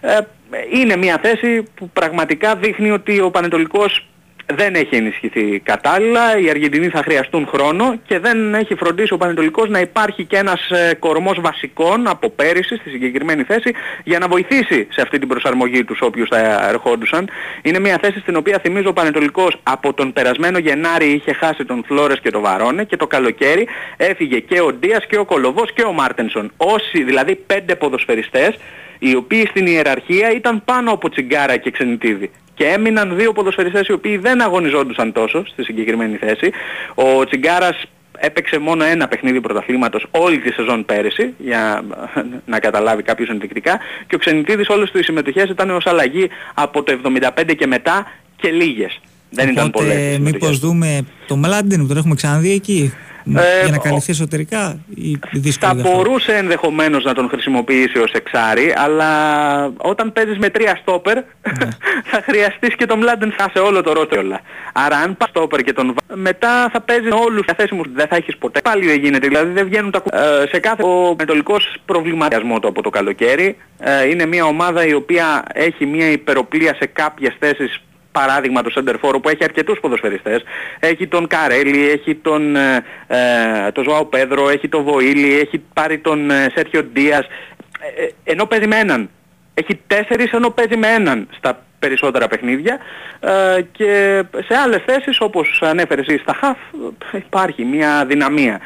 [0.00, 0.18] Ε,
[0.72, 4.06] είναι μια θέση που πραγματικά δείχνει ότι ο Πανετολικός
[4.54, 9.68] δεν έχει ενισχυθεί κατάλληλα, οι Αργεντινοί θα χρειαστούν χρόνο και δεν έχει φροντίσει ο Πανετολικός
[9.68, 13.72] να υπάρχει και ένας ε, κορμός βασικών από πέρυσι στη συγκεκριμένη θέση
[14.04, 17.28] για να βοηθήσει σε αυτή την προσαρμογή τους όποιους θα ερχόντουσαν.
[17.62, 21.84] Είναι μια θέση στην οποία θυμίζω ο Πανετολικός από τον περασμένο Γενάρη είχε χάσει τον
[21.86, 25.82] Φλόρες και τον Βαρόνε και το καλοκαίρι έφυγε και ο Ντίας και ο Κολοβός και
[25.82, 26.52] ο Μάρτενσον.
[26.56, 28.56] Όσοι δηλαδή πέντε ποδοσφαιριστές
[28.98, 32.30] οι οποίοι στην ιεραρχία ήταν πάνω από Τσιγκάρα και Ξενιτίδη.
[32.54, 36.50] Και έμειναν δύο ποδοσφαιριστές οι οποίοι δεν αγωνιζόντουσαν τόσο στη συγκεκριμένη θέση.
[36.94, 37.82] Ο Τσιγκάρας
[38.18, 41.84] έπαιξε μόνο ένα παιχνίδι πρωταθλήματος όλη τη σεζόν πέρυσι, για
[42.44, 46.82] να καταλάβει κάποιος ενδεικτικά, και ο Ξενιτίδης όλες του οι συμμετοχές ήταν ως αλλαγή από
[46.82, 49.00] το 75 και μετά και λίγες.
[49.30, 49.88] Δεν ήταν πολλές.
[49.88, 50.32] οι Οπότε συμμετοχές.
[50.32, 52.92] μήπως δούμε το Μλάντιν που τον έχουμε ξαναδεί εκεί;
[53.34, 55.96] Ε, για να ο- καλυφθεί εσωτερικά ή δύσκολο Θα γι' αυτό.
[55.96, 59.10] μπορούσε ενδεχομένως να τον χρησιμοποιήσει ως εξάρι, αλλά
[59.76, 61.22] όταν παίζεις με τρία στόπερ Ναι.
[62.10, 64.40] θα χρειαστείς και τον Μλάντεν θα σε όλο το ρόστερ όλα.
[64.72, 68.16] Άρα αν πας στόπερ και τον βα- μετά θα παίζεις με όλους διαθέσιμους, δεν θα
[68.16, 68.60] έχεις ποτέ.
[68.60, 70.08] Πάλι δεν γίνεται, δηλαδή δεν βγαίνουν τα κου...
[70.12, 73.56] Ε, σε κάθε ο μετολικός προβληματισμός του από το καλοκαίρι.
[73.78, 77.80] Ε, είναι μια ομάδα η οποία έχει μια υπεροπλία σε κάποιες θέσεις
[78.18, 80.42] παράδειγμα το Σεντερφόρο που έχει αρκετούς ποδοσφαιριστές.
[80.78, 85.98] Έχει τον Καρέλη, έχει τον, ε, ε, τον Ζωάο Πέδρο, έχει τον Βοήλη, έχει πάρει
[85.98, 87.26] τον ε, Σέρχιο Ντίας.
[87.80, 89.10] Ε, ε, ενώ παίζει με έναν.
[89.54, 92.78] Έχει τέσσερις ενώ παίζει με έναν στα περισσότερα παιχνίδια
[93.20, 96.58] ε, και σε άλλες θέσεις όπως ανέφερες εσύ στα χαφ
[97.12, 98.60] ε, υπάρχει μια δυναμία.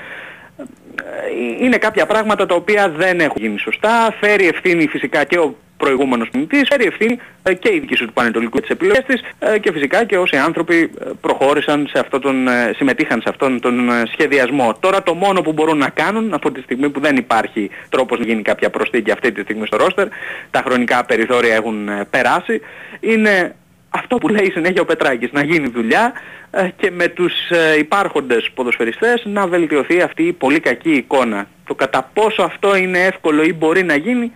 [0.99, 4.17] Ε, είναι κάποια πράγματα τα οποία δεν έχουν γίνει σωστά.
[4.21, 8.13] Φέρει ευθύνη φυσικά και ο προηγούμενος μηνυτής, φέρει ευθύνη ε, και η δική σου του
[8.13, 12.49] Πανετολικού τις επιλογές της ε, και φυσικά και όσοι άνθρωποι ε, προχώρησαν σε αυτόν τον,
[12.49, 14.77] ε, συμμετείχαν σε αυτόν τον ε, σχεδιασμό.
[14.81, 18.25] Τώρα το μόνο που μπορούν να κάνουν από τη στιγμή που δεν υπάρχει τρόπος να
[18.25, 20.09] γίνει κάποια προσθήκη αυτή τη στιγμή στο ρόστερ,
[20.51, 22.61] τα χρονικά περιθώρια έχουν ε, περάσει,
[23.01, 23.55] είναι
[23.91, 26.13] αυτό που λέει συνέχεια ο Πετράκης, να γίνει δουλειά
[26.51, 31.47] ε, και με τους ε, υπάρχοντες ποδοσφαιριστές να βελτιωθεί αυτή η πολύ κακή εικόνα.
[31.67, 34.33] Το κατά πόσο αυτό είναι εύκολο ή μπορεί να γίνει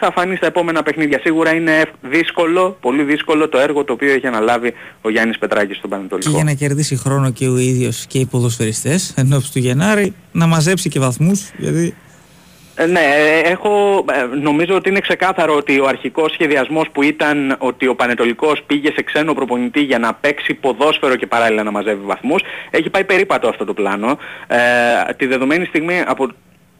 [0.00, 1.18] θα φανεί στα επόμενα παιχνίδια.
[1.22, 4.72] Σίγουρα είναι ευ- δύσκολο, πολύ δύσκολο το έργο το οποίο έχει αναλάβει
[5.02, 6.30] ο Γιάννης Πετράκης στον Και Πανετολικό.
[6.30, 10.46] για να κερδίσει χρόνο και ο ίδιος και οι ποδοσφαιριστές εν ώψη του Γενάρη να
[10.46, 11.92] μαζέψει και βαθμούς γιατί Ε,
[12.84, 17.86] Ναι, ε, έχω, ε, νομίζω ότι είναι ξεκάθαρο ότι ο αρχικός σχεδιασμός που ήταν ότι
[17.86, 22.42] ο Πανετολικός πήγε σε ξένο προπονητή για να παίξει ποδόσφαιρο και παράλληλα να μαζεύει βαθμούς,
[22.70, 24.18] έχει πάει περίπατο αυτό το πλάνο.
[24.46, 26.30] Ε, τη δεδομένη στιγμή από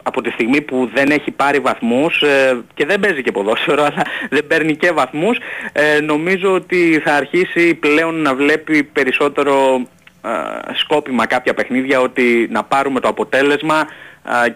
[0.03, 4.03] από τη στιγμή που δεν έχει πάρει βαθμούς ε, και δεν παίζει και ποδόσφαιρο αλλά
[4.31, 5.39] δεν παίρνει και βαθμούς
[5.73, 9.87] ε, νομίζω ότι θα αρχίσει πλέον να βλέπει περισσότερο
[10.23, 13.87] ε, σκόπιμα κάποια παιχνίδια ότι να πάρουμε το αποτέλεσμα α,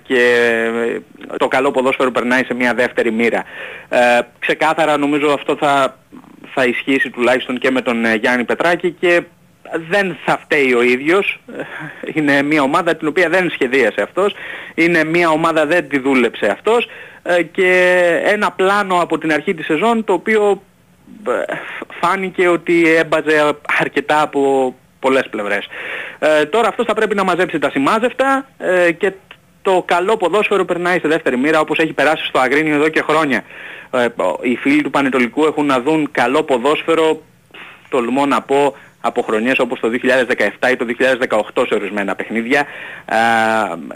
[0.02, 0.50] και
[0.94, 3.44] ε, το καλό ποδόσφαιρο περνάει σε μια δεύτερη μοίρα.
[3.88, 5.96] Ε, ξεκάθαρα νομίζω αυτό θα,
[6.54, 9.22] θα ισχύσει τουλάχιστον και με τον ε, Γιάννη Πετράκη και
[9.88, 11.40] δεν θα φταίει ο ίδιος.
[11.56, 11.62] Ε,
[12.14, 14.34] Είναι μια ομάδα την οποία δεν σχεδίασε αυτός.
[14.74, 16.88] Είναι μια ομάδα δεν τη δούλεψε αυτός
[17.22, 20.62] ε, και ένα πλάνο από την αρχή της σεζόν το οποίο
[21.28, 21.54] ε,
[22.00, 25.66] φάνηκε ότι έμπαζε αρκετά από πολλές πλευρές.
[26.18, 29.12] Ε, τώρα αυτός θα πρέπει να μαζέψει τα σημάζευτα ε, και
[29.62, 33.44] το καλό ποδόσφαιρο περνάει στη δεύτερη μοίρα όπως έχει περάσει στο Αγρίνιο εδώ και χρόνια.
[33.90, 34.06] Ε,
[34.42, 37.22] οι φίλοι του Πανετολικού έχουν να δουν καλό ποδόσφαιρο,
[37.88, 40.86] τολμώ να πω, από χρονιές όπως το 2017 ή το
[41.54, 42.60] 2018 σε ορισμένα παιχνίδια.
[42.60, 43.16] Α,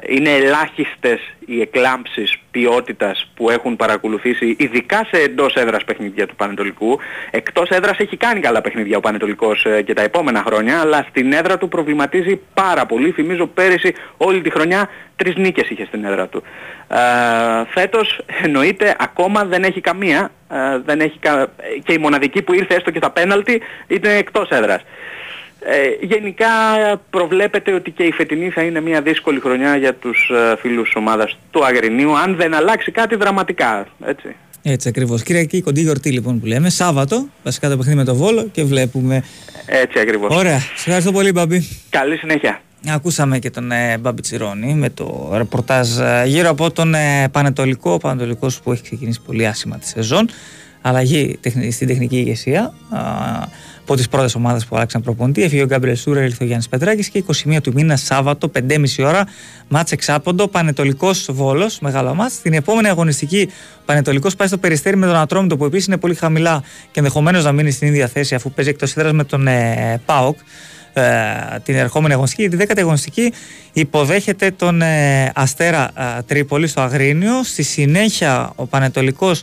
[0.09, 6.99] είναι ελάχιστες οι εκλάμψεις ποιότητας που έχουν παρακολουθήσει ειδικά σε εντός έδρας παιχνίδια του Πανετολικού.
[7.31, 11.33] Εκτός έδρας έχει κάνει καλά παιχνίδια ο Πανετολικός ε, και τα επόμενα χρόνια, αλλά στην
[11.33, 13.11] έδρα του προβληματίζει πάρα πολύ.
[13.11, 16.43] Θυμίζω πέρυσι όλη τη χρονιά τρεις νίκες είχε στην έδρα του.
[16.89, 17.01] Α,
[17.65, 20.31] φέτος εννοείται ακόμα δεν έχει καμία.
[20.49, 21.47] Α, δεν έχει κα...
[21.85, 24.83] Και η μοναδική που ήρθε έστω και στα πέναλτι είναι εκτός έδρας.
[25.67, 26.49] Ε, γενικά
[27.11, 30.95] προβλέπεται ότι και η φετινή θα είναι μια δύσκολη χρονιά για τους ε, φίλους της
[30.97, 33.87] ομάδας του Αγρινίου αν δεν αλλάξει κάτι δραματικά.
[34.07, 34.37] Έτσι.
[34.63, 35.23] έτσι ακριβώς.
[35.23, 39.25] Κυριακή κοντή γιορτή λοιπόν που λέμε; Σάββατο, βασικά το παιχνίδι με το Βόλο και βλέπουμε.
[39.67, 40.37] Έτσι ακριβώς.
[40.37, 40.59] Ωραία.
[40.59, 41.69] Σε ευχαριστώ πολύ Μπαμπή.
[41.91, 42.61] Καλή συνέχεια.
[42.89, 47.93] Ακούσαμε και τον ε, Μπάμπη Τσιρόνη με το ρεπορτάζ ε, γύρω από τον ε, Πανετολικό.
[47.93, 50.29] Ο Πανετολικός που έχει ξεκινήσει πολύ άσχημα τη σεζόν.
[50.81, 52.75] Αλλαγή τεχνη- στην τεχνική ηγεσία.
[52.91, 53.01] Α,
[53.85, 55.43] από τις πρώτες ομάδες που άλλαξαν προπονητή.
[55.43, 59.27] Έφυγε ο Γκάμπρελ Σούρα, ήρθε ο Γιάννης Πετράκης και 21 του μήνα Σάββατο, 5,5 ώρα,
[59.69, 62.35] μάτσε εξάποντο, Πανετολικός Βόλος, μεγάλο μάτς.
[62.35, 66.15] Στην επόμενη αγωνιστική, ο Πανετολικός πάει στο περιστέρι με τον Ατρόμητο που επίσης είναι πολύ
[66.15, 70.01] χαμηλά και ενδεχομένως να μείνει στην ίδια θέση αφού παίζει εκτός έδρας με τον ε,
[70.07, 70.39] Πάοκ.
[70.97, 71.03] Ε,
[71.63, 72.49] την ερχόμενη αγωνιστική.
[72.49, 73.33] Τη δέκατη αγωνιστική
[73.73, 77.43] υποδέχεται τον ε, Αστέρα ε, Τρίπολη στο Αγρίνιο.
[77.43, 79.43] Στη συνέχεια ο Πανετολικός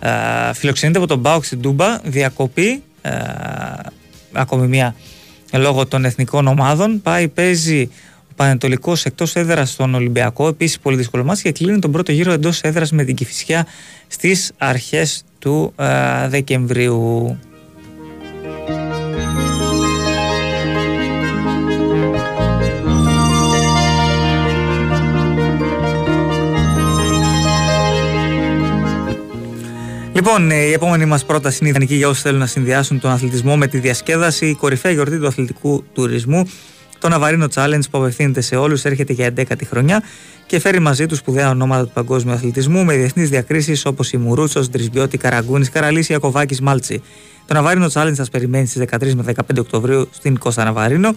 [0.00, 0.08] ε,
[0.54, 1.98] φιλοξενείται από τον Πάοκ στην Τούμπα.
[2.04, 2.80] Διακοπή, ε,
[4.32, 4.94] ακόμη μία
[5.52, 7.02] λόγω των εθνικών ομάδων.
[7.02, 7.90] Πάει, παίζει
[8.30, 10.48] ο Πανετολικός εκτός έδρας στον Ολυμπιακό.
[10.48, 13.66] Επίσης πολύ δύσκολο μάτς και κλείνει τον πρώτο γύρο εντός έδρας με την Κηφισιά
[14.06, 17.38] στις αρχές του ε, Δεκεμβρίου.
[30.14, 33.56] Λοιπόν, ε, η επόμενη μας πρόταση είναι ιδανική για όσους θέλουν να συνδυάσουν τον αθλητισμό
[33.56, 34.46] με τη διασκέδαση.
[34.46, 36.50] Η κορυφαία γιορτή του αθλητικού τουρισμού.
[36.98, 40.02] Το Ναβαρίνο Challenge που απευθύνεται σε όλους έρχεται για 11η χρονιά
[40.46, 44.70] και φέρει μαζί τους σπουδαία ονόματα του παγκόσμιου αθλητισμού με διεθνείς διακρίσεις όπως η Μουρούτσος,
[44.70, 47.02] Ντρισμπιώτη, Καραγκούνης, Καραλίση, Ιακοβάκη, Μάλτσι.
[47.46, 51.14] Το Ναβαρίνο Challenge σας περιμένει στις 13 με 15 Οκτωβρίου στην Κώστα Ναβαρίνο.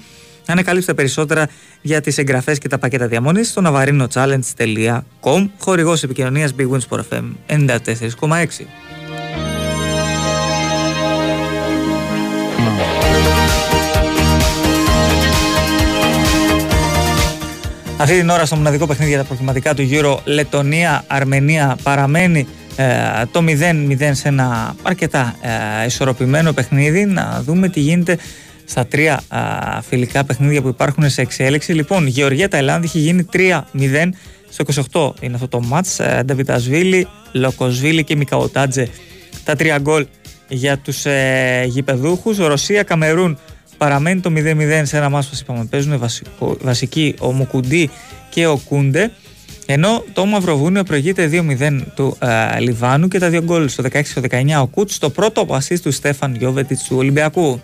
[0.48, 1.48] Ανακαλύψτε περισσότερα
[1.82, 5.48] για τις εγγραφές και τα πακέτα διαμονής στο navarinochallenge.com.
[5.60, 8.85] Χορηγός επικοινωνίας Big Wins for FM 94,6.
[17.98, 22.86] Αυτή την ώρα στο μοναδικό παιχνίδι για τα προκριματικά του Euro Λετωνία-Αρμενία παραμένει ε,
[23.32, 25.36] το 0-0 σε ένα αρκετά
[25.82, 27.06] ε, ισορροπημένο παιχνίδι.
[27.06, 28.18] Να δούμε τι γίνεται
[28.66, 29.40] στα τρία α,
[29.82, 31.74] φιλικά παιχνίδια που υπάρχουν σε εξέλιξη.
[31.74, 33.62] Λοιπόν, Γεωργία Ταϊλάνδη έχει γίνει 3-0
[34.50, 36.00] στο 28 είναι αυτό το μάτς.
[36.00, 38.90] Ε, Νταβιτασβίλη, Λοκοσβίλη και Μικαοτάτζε
[39.44, 40.06] τα τρία γκολ
[40.48, 42.38] για τους ε, γηπεδούχους.
[42.38, 43.38] Ρωσία, Καμερούν
[43.78, 47.90] παραμένει το 0-0 σε ένα μάτς που σας είπαμε παίζουν βασικό, βασικοί ο Μουκουντή
[48.30, 49.12] και ο Κούντε.
[49.66, 54.22] Ενώ το Μαυροβούνιο προηγείται 2-0 του ε, Λιβάνου και τα δύο γκολ στο 16 και
[54.30, 57.62] 19 ο Κούτς στο πρώτο απασίστ του Στέφαν Γιώβετιτς του Ολυμπιακού.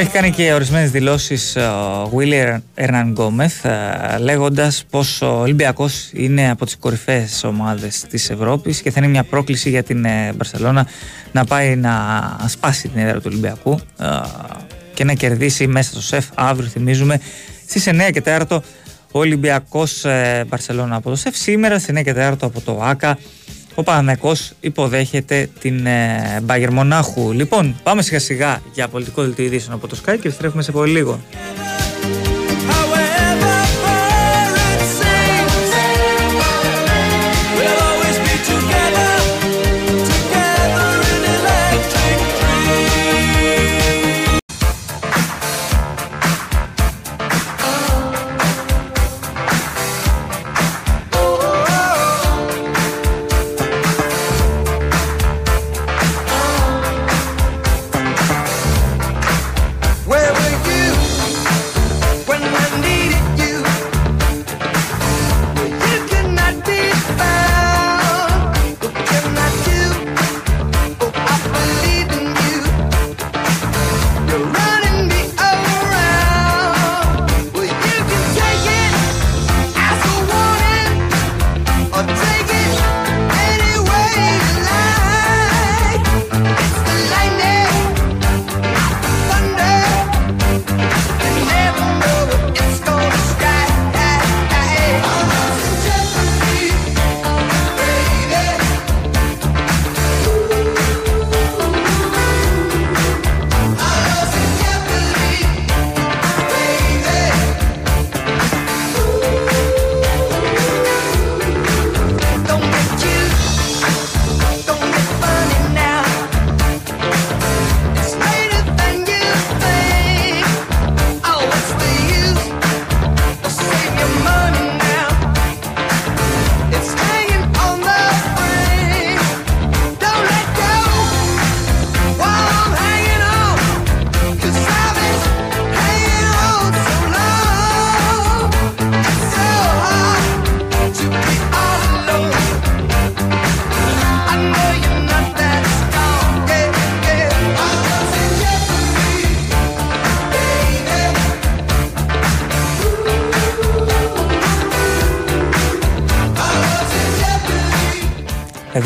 [0.00, 3.66] Έχει κάνει και ορισμένες δηλώσεις ο Βίλι Ερναν Γκόμεθ,
[4.18, 9.24] λέγοντας πως ο Ολυμπιακός είναι από τις κορυφαίες ομάδες της Ευρώπης και θα είναι μια
[9.24, 10.86] πρόκληση για την ε, Μπαρσελόνα
[11.32, 11.92] να πάει να
[12.46, 14.06] σπάσει την έδρα του Ολυμπιακού ε,
[14.94, 17.20] και να κερδίσει μέσα στο ΣΕΦ αύριο, θυμίζουμε,
[17.66, 18.40] στις 9 και 4
[19.12, 20.04] ο Ολυμπιακός
[20.46, 21.36] Μπαρσελόνα από το ΣΕΦ.
[21.36, 23.18] Σήμερα στις 9 και 4 από το ΆΚΑ
[23.74, 27.32] ο Παναθηναϊκός υποδέχεται την ε, Μπάγερ Μονάχου.
[27.32, 30.92] Λοιπόν, πάμε σιγά σιγά για πολιτικό δελτίο ειδήσεων από το Sky και επιστρέφουμε σε πολύ
[30.92, 31.20] λίγο.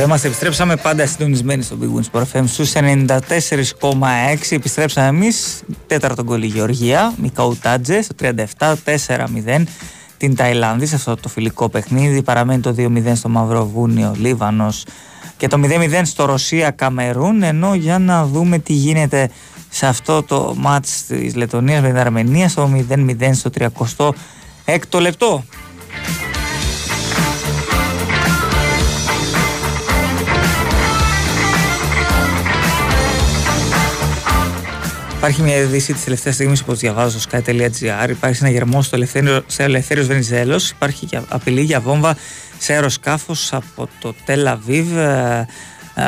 [0.04, 6.22] Εδώ είμαστε, επιστρέψαμε πάντα συντονισμένοι στο Big Wins Sport FM στους 94,6 επιστρέψαμε εμείς, τέταρτο
[6.22, 8.14] γκολ η Γεωργία Μικαού Τάτζε στο
[8.58, 9.62] 37-4-0
[10.16, 12.22] την Ταϊλάνδη σε αυτό το φιλικό παιχνίδι.
[12.22, 14.84] Παραμένει το 2-0 στο Μαυροβούνιο Λίβανος
[15.36, 17.42] και το 0-0 στο Ρωσία Καμερούν.
[17.42, 19.30] Ενώ για να δούμε τι γίνεται
[19.70, 23.50] σε αυτό το μάτς της Λετωνίας με την Αρμενία στο 0-0 στο
[24.66, 25.44] 36ο λεπτό
[35.26, 38.08] Υπάρχει μια είδηση της τελευταίας στιγμής, όπω διαβάζω στο sky.gr.
[38.08, 40.70] Υπάρχει ένα γερμό στο Ελευθέριο, σε Ελευθέριος Βενιζέλος.
[40.70, 42.16] Υπάρχει και απειλή για βόμβα
[42.58, 45.46] σε αεροσκάφος από το Τελαβίβ ε,
[45.94, 46.04] ε,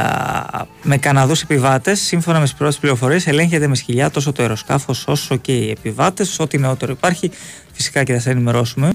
[0.83, 2.01] με Καναδούς επιβάτες.
[2.01, 6.39] Σύμφωνα με τις πρώτες πληροφορίες, ελέγχεται με σκυλιά τόσο το αεροσκάφος όσο και οι επιβάτες.
[6.39, 7.31] Ό,τι νεότερο υπάρχει,
[7.73, 8.93] φυσικά και θα σα ενημερώσουμε.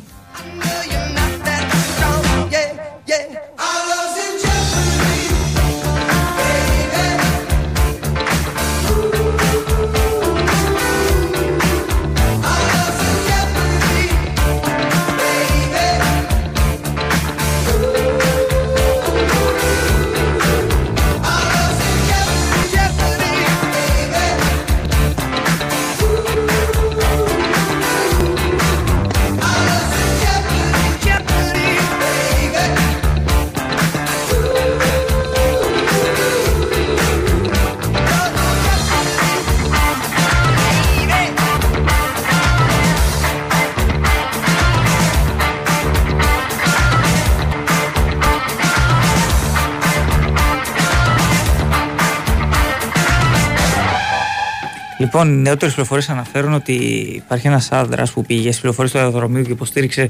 [55.13, 56.73] Λοιπόν, οι νεότερες πληροφορίες αναφέρουν ότι
[57.15, 60.09] υπάρχει ένας άντρας που πήγε στι πληροφορίες του αεροδρομίου και υποστήριξε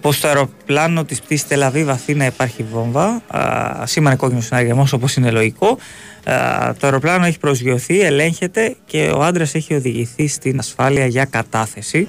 [0.00, 3.22] πως το αεροπλάνο της πτήσης Τελαβίβ Αθήνα υπάρχει βόμβα.
[3.28, 5.78] Α, σήμανε κόκκινο συναγερμό όπως είναι λογικό.
[6.24, 12.08] Α, το αεροπλάνο έχει προσγειωθεί, ελέγχεται και ο άντρας έχει οδηγηθεί στην ασφάλεια για κατάθεση.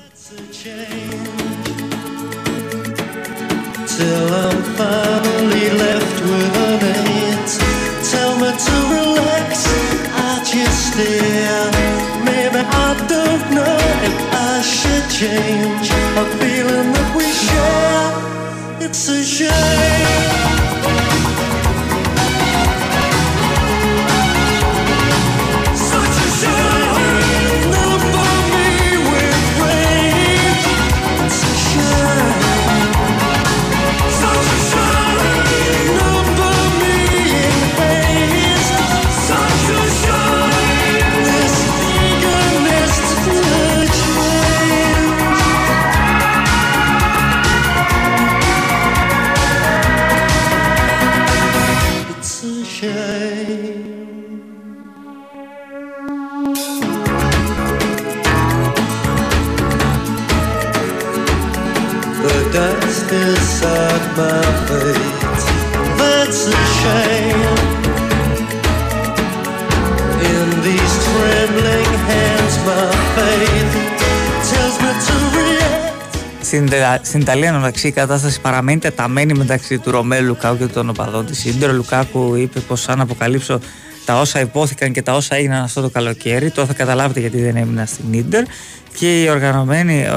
[3.98, 7.48] Till I'm finally left with an it.
[8.12, 9.52] Tell me to relax,
[10.26, 12.01] I just stare.
[12.61, 18.85] Maybe I don't know if I should change a feeling that we share.
[18.85, 20.51] It's a shame.
[64.19, 65.45] My face.
[65.99, 67.43] That's a shame.
[70.31, 72.85] In these trembling hands, my
[73.15, 73.71] faith
[74.49, 75.79] tells me to react.
[76.41, 80.89] Στην, Ιταλία- στην Ιταλία, εντωμεταξύ, η κατάσταση παραμένει τεταμένη μεταξύ του Ρωμέλου Λουκάου και των
[80.89, 81.69] οπαδών της Ιντερ.
[81.69, 83.59] Ο Λουκάκου είπε πως αν αποκαλύψω
[84.05, 87.55] τα όσα υπόθηκαν και τα όσα έγιναν αυτό το καλοκαίρι, τώρα θα καταλάβετε γιατί δεν
[87.55, 88.43] έμεινα στην Ιντερ.
[88.97, 90.09] Και οι οργανωμένοι ε,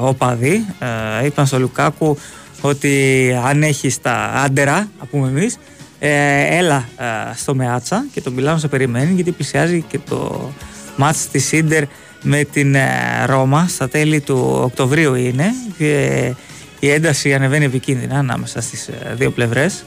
[0.00, 0.66] οπαδοί
[1.22, 2.18] ε, είπαν στο Λουκάκου
[2.62, 5.58] ότι αν έχεις τα άντερα, α πούμε εμείς,
[5.98, 10.50] ε, έλα ε, στο Μεάτσα και τον Μιλάνο σε περιμένει γιατί πλησιάζει και το
[10.96, 11.84] μάτς της Ίντερ
[12.22, 12.88] με την ε,
[13.26, 15.46] Ρώμα στα τέλη του Οκτωβρίου είναι
[15.78, 16.34] και
[16.80, 19.84] η ένταση ανεβαίνει επικίνδυνα ανάμεσα στις ε, δύο πλευρές.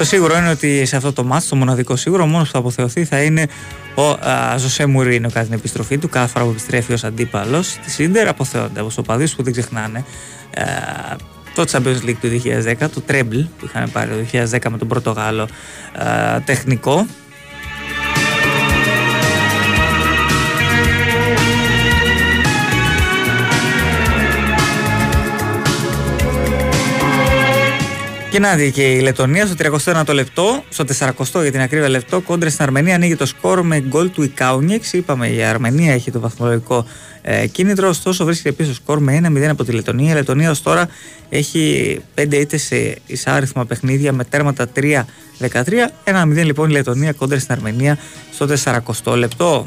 [0.00, 2.58] Το σίγουρο είναι ότι σε αυτό το μάτς, το μοναδικό σίγουρο, ο μόνος που θα
[2.58, 3.46] αποθεωθεί θα είναι
[3.94, 6.08] ο α, Ζωσέ Μουρίνο κατά την επιστροφή του.
[6.08, 10.04] Κάθε φορά που επιστρέφει ως αντίπαλος της Ίντερ αποθεώνται από οπαδείς που δεν ξεχνάνε
[10.50, 10.64] ε,
[11.54, 15.48] το Champions League του 2010, το Treble που είχαμε πάρει το 2010 με τον Πορτογάλο
[16.36, 17.06] ε, τεχνικό
[28.30, 32.20] Και να δει και η Λετωνία στο 31ο λεπτό, στο 40ο για την ακρίβεια λεπτό,
[32.20, 34.92] κόντρα στην Αρμενία ανοίγει το σκορ με γκολ του Ικάουνιεξ.
[34.92, 36.86] Είπαμε η Αρμενία έχει το βαθμολογικό
[37.22, 40.12] ε, κίνητρο, ωστόσο βρίσκεται πίσω σκορ με 1-0 από τη Λετωνία.
[40.12, 40.88] Η Λετωνία ως τώρα
[41.28, 44.82] έχει 5 ήττες σε εισάριθμα παιχνίδια με τέρματα 3-13.
[46.04, 47.98] 1-0 λοιπόν η Λετωνία κόντρα στην Αρμενία
[48.32, 49.66] στο 40ο λεπτό.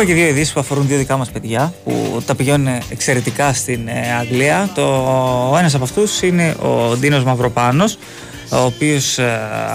[0.00, 3.88] Πούμε και δύο ειδήσεις που αφορούν δύο δικά μας παιδιά που τα πηγαίνουν εξαιρετικά στην
[3.88, 4.70] ε, Αγγλία.
[4.74, 4.82] Το,
[5.52, 7.98] ο ένας από αυτούς είναι ο Ντίνος Μαυροπάνος,
[8.50, 9.18] ο οποίος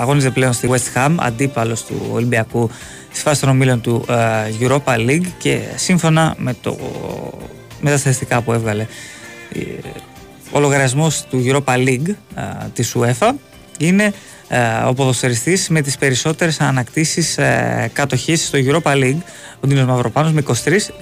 [0.02, 2.70] αγώνιζε πλέον στη West Ham, αντίπαλος του Ολυμπιακού
[3.12, 6.78] στη φάσης των ομίλων του ε, Europa League και σύμφωνα με, το,
[7.82, 8.88] με τα στατιστικά που έβγαλε
[9.54, 9.60] ε,
[10.52, 12.42] ο λογαριασμός του Europa League ε,
[12.74, 13.32] της UEFA
[13.78, 14.12] είναι ε,
[14.88, 19.22] ο ποδοσφαιριστής με τις περισσότερες ανακτήσεις ε, κατοχής στο Europa League.
[19.60, 20.54] Ο Ντίνος Μαυροπάνος με 23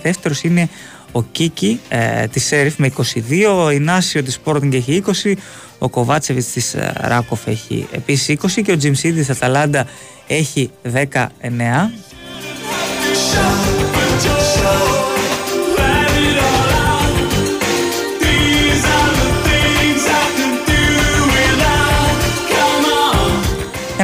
[0.02, 0.70] δεύτερος είναι
[1.12, 3.22] ο Κίκη ε, της Σέριφ με 22
[3.56, 5.34] ο Ινάσιο της Sporting έχει 20
[5.78, 9.88] ο Κοβάτσεβιτς της ε, Ράκοφ έχει επίσης 20 και ο Τζιμσίδη της Αταλάντα
[10.28, 11.00] έχει 19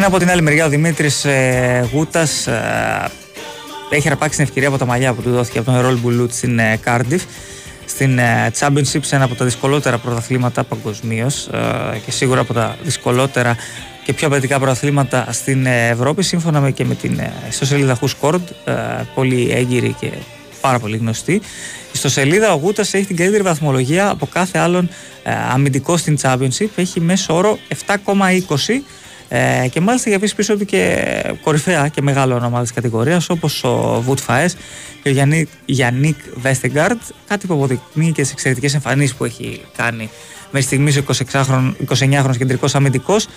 [0.10, 3.10] από την άλλη μεριά ο Δημήτρης ε, Γούτας ε,
[3.90, 6.60] έχει αρπάξει την ευκαιρία από τα μαλλιά που του δόθηκε από τον Ρόλ Μπουλούτ στην
[6.60, 7.20] ε, Cardiff
[7.86, 12.78] στην ε, Championship σε ένα από τα δυσκολότερα πρωταθλήματα παγκοσμίως ε, και σίγουρα από τα
[12.84, 13.56] δυσκολότερα
[14.06, 18.40] και πιο απαιτητικά πρωταθλήματα στην ε, Ευρώπη σύμφωνα με και με την ε, ιστοσελίδα Who's
[18.66, 18.74] ε,
[19.16, 20.12] πολύ έγκυρη και
[20.62, 21.34] πάρα πολύ γνωστή.
[21.34, 21.42] Η
[21.94, 24.90] ιστοσελίδα ο Γούτας έχει την καλύτερη βαθμολογία από κάθε άλλον
[25.24, 28.82] ε, αμυντικό στην Championship έχει μέσο όρο 7,20
[29.32, 31.06] ε, και μάλιστα για πίσω πίσω του και
[31.42, 34.56] κορυφαία και μεγάλο όνομα της κατηγορίας όπως ο Βουτ Φαές
[35.04, 37.02] και ο Γιάννη, Γιάννικ Βέστεγκαρτ.
[37.28, 40.10] Κάτι που αποδεικνύει και τις εξαιρετικές εμφανίσεις που έχει κάνει
[40.52, 43.28] μέχρι στιγμής ο 29χρονος κεντρικός αμυντικός.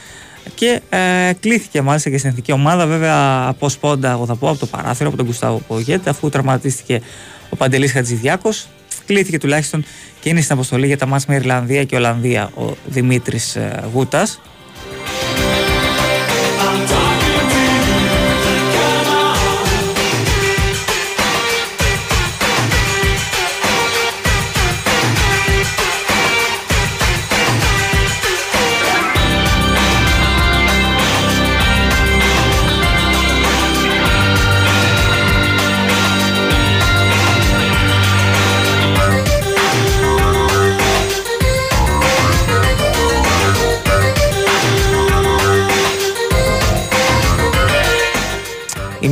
[0.55, 4.59] Και ε, κλήθηκε μάλιστα και στην εθνική ομάδα βέβαια από σπόντα εγώ θα πω από
[4.59, 7.01] το παράθυρο από τον Κουστάβο Πογέτ αφού τραυματίστηκε
[7.51, 8.69] ο Παντελής Χατζηδιάκος.
[9.07, 9.85] Κλήθηκε τουλάχιστον
[10.21, 13.85] και είναι στην αποστολή για τα μάτς με Ιρλανδία και Ολλανδία ο Δημήτρης ε,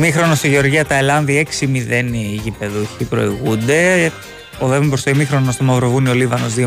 [0.01, 1.65] Ημίχρονο στη Γεωργία τα Ελλάνδη 6-0
[2.11, 4.11] οι γηπεδούχοι προηγούνται.
[4.59, 6.65] Οδεύουμε προς το ημίχρονο στο Μαυροβούνιο Λίβανος 2-0.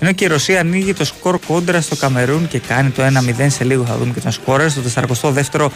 [0.00, 3.46] Ενώ και η Ρωσία ανοίγει το σκορ κόντρα στο Καμερούν και κάνει το 1-0.
[3.48, 4.70] Σε λίγο θα δούμε και τον σκόρερ.
[4.70, 5.68] Στο 42ο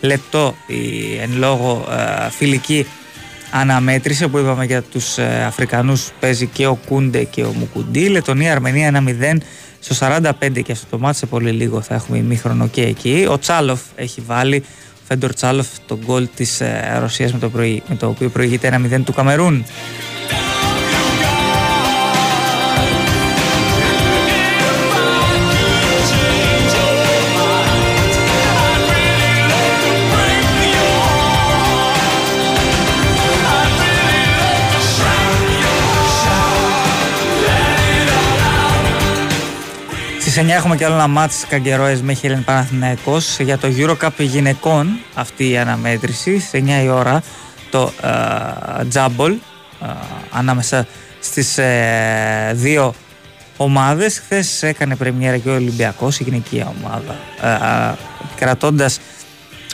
[0.00, 2.86] λεπτό η εν λόγω ε, φιλική
[3.50, 8.08] αναμέτρηση που είπαμε για τους ε, Αφρικανούς παίζει και ο Κούντε και ο Μουκουντή.
[8.08, 9.36] Λετωνία Αρμενία 1-0
[9.80, 10.06] στο
[10.40, 13.26] 45 και αυτό το μάτι σε πολύ λίγο θα έχουμε ημίχρονο και εκεί.
[13.30, 14.64] Ο Τσάλοφ έχει βάλει
[15.12, 19.00] Φέντορ Τσάλοφ το γκολ της ε, Ρωσίας με το, προη- με το οποίο προηγείται 1-0
[19.04, 19.64] του Καμερούν.
[40.30, 43.38] Στις 9 έχουμε και άλλο ένα μάτς Καγκερόες με Χέλεν Παναθηναϊκός.
[43.38, 47.22] Για το Eurocup γυναικών αυτή η αναμέτρηση στις 9 η ώρα
[47.70, 47.92] το
[48.80, 49.86] ε, Τζάμπολ ε,
[50.30, 50.86] ανάμεσα
[51.20, 52.94] στις ε, δύο
[53.56, 54.18] ομάδες.
[54.18, 57.16] Χθες έκανε πρεμιέρα και ο Ολυμπιακός η γυναική ομάδα.
[57.42, 57.94] Ε, ε,
[58.36, 59.00] κρατώντας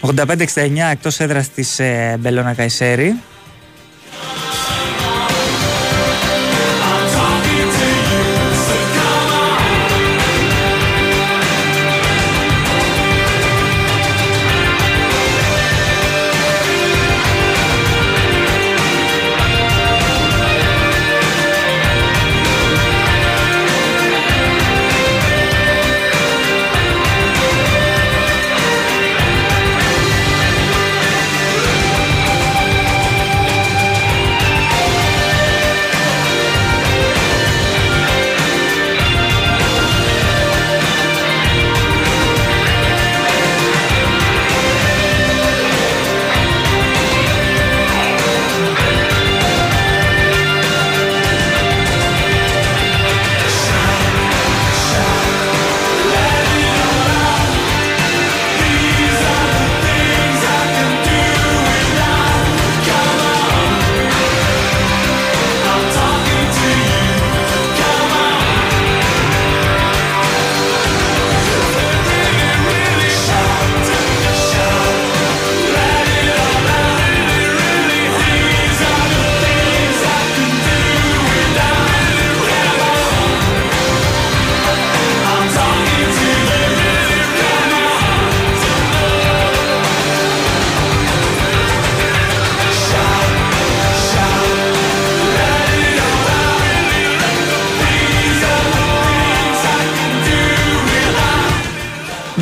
[0.01, 0.37] 85-69
[0.91, 3.15] εκτός έδρας της ε, Μπελώνα Καϊσέρη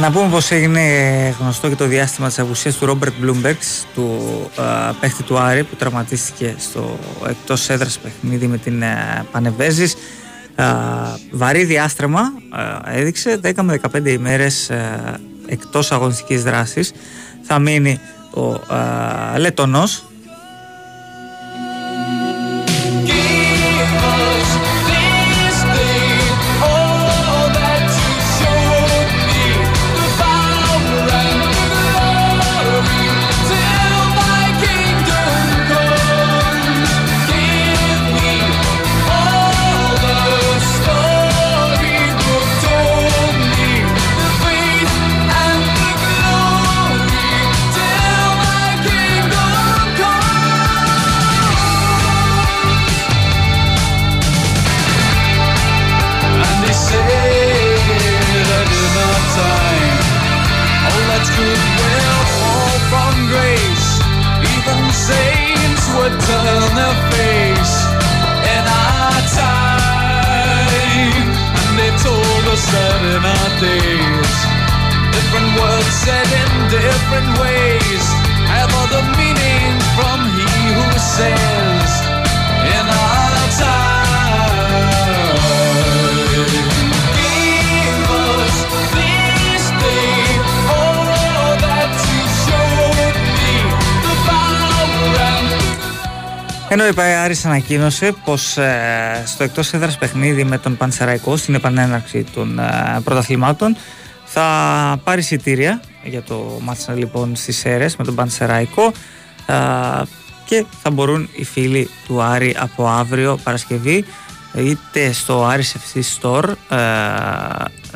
[0.05, 0.81] Να πούμε πως έγινε
[1.41, 4.21] γνωστό και το διάστημα της απουσίας του Ρόμπερτ Μπλούμπεργκς, του
[4.57, 6.99] α, παίχτη του Άρη που τραυματίστηκε στο
[7.29, 9.95] εκτός έδρας παιχνίδι με την α, Πανεβέζης.
[10.55, 10.67] Α,
[11.31, 14.77] βαρύ διάστρεμα α, έδειξε 10 με 15 ημέρες α,
[15.47, 16.93] εκτός αγωνιστικής δράσης.
[17.43, 18.01] Θα μείνει
[18.31, 19.39] ο α,
[96.75, 96.93] Ενώ η
[97.25, 103.01] Άρης ανακοίνωσε πως ε, στο εκτός έδρας παιχνίδι με τον Πανσεραϊκό στην επανέναρξη των ε,
[103.05, 103.77] πρωταθλημάτων
[104.25, 104.45] θα
[105.05, 108.93] πάρει εισιτήρια για το μάτς λοιπόν στις ΣΕΡΕΣ με τον Πανσεραϊκό
[109.47, 109.55] ε,
[110.45, 114.05] και θα μπορούν οι φίλοι του Άρη από αύριο Παρασκευή
[114.55, 116.77] είτε στο Άρης FC Store ε,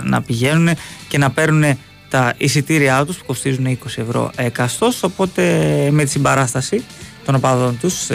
[0.03, 0.69] να πηγαίνουν
[1.09, 1.79] και να παίρνουν
[2.09, 5.43] τα εισιτήριά τους που κοστίζουν 20 ευρώ εκαστός οπότε
[5.91, 6.85] με τη συμπαράσταση
[7.29, 8.07] οι ομάδε τους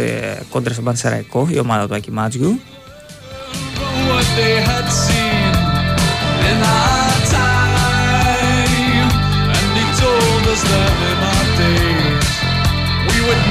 [0.49, 1.48] κόντρα σε έναν καράτο.
[1.52, 1.60] Και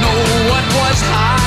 [0.01, 0.07] το
[0.73, 1.42] πόσο.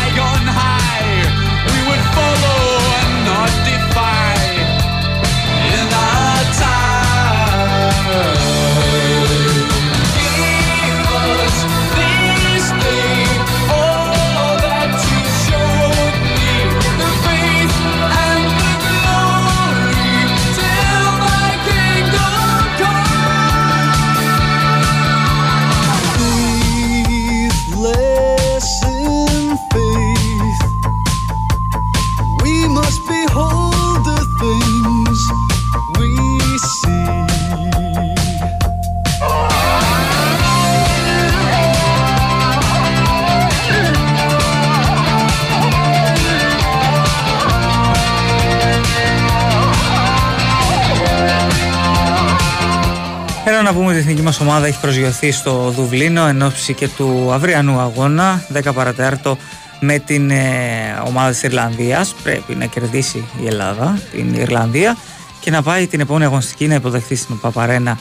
[53.67, 57.33] Να πούμε ότι η εθνική μας ομάδα έχει προσγειωθεί στο Δουβλίνο εν ώψη και του
[57.33, 59.39] αυριανού αγώνα 10 παρατέταρτο
[59.81, 62.15] με την ε, ομάδα της Ιρλανδίας.
[62.23, 64.97] Πρέπει να κερδίσει η Ελλάδα την Ιρλανδία
[65.41, 67.99] και να πάει την επόμενη αγωνιστική να υποδεχθεί στην Παπαρένα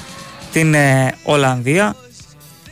[0.52, 1.96] την ε, Ολλανδία.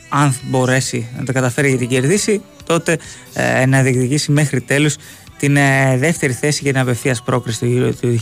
[0.08, 2.98] Αν μπορέσει να τα καταφέρει και την κερδίσει τότε
[3.32, 4.96] ε, να διεκδικήσει μέχρι τέλους
[5.38, 8.20] την ε, δεύτερη θέση για την απευθείας πρόκριση του Euro του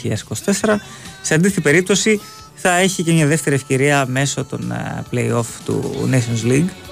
[0.62, 0.74] 2024
[1.22, 2.20] σε αντίθετη περίπτωση
[2.62, 6.91] θα έχει και μια δεύτερη ευκαιρία μέσω των ε, play-off του Nations League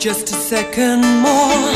[0.00, 1.68] just a second more,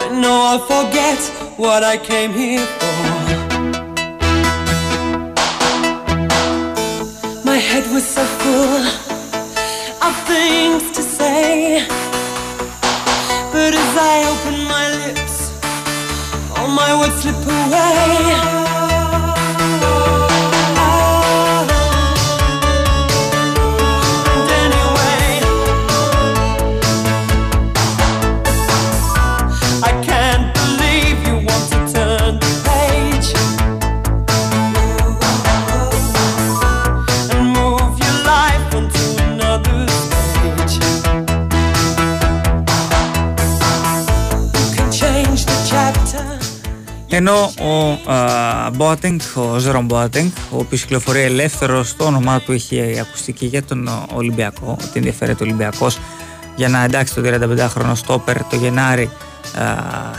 [0.00, 1.18] I know I'll forget
[1.58, 3.47] what I came here for.
[48.70, 53.88] Μπότεγκ, ο Ζερον Μπότεγκ, ο οποίος κυκλοφορεί ελεύθερος, το όνομά του έχει ακουστική για τον
[54.14, 55.98] Ολυμπιακό, ότι ενδιαφέρεται ο Ολυμπιακός
[56.56, 59.10] για να εντάξει τον 35χρονο στόπερ το Γενάρη
[59.58, 59.64] α,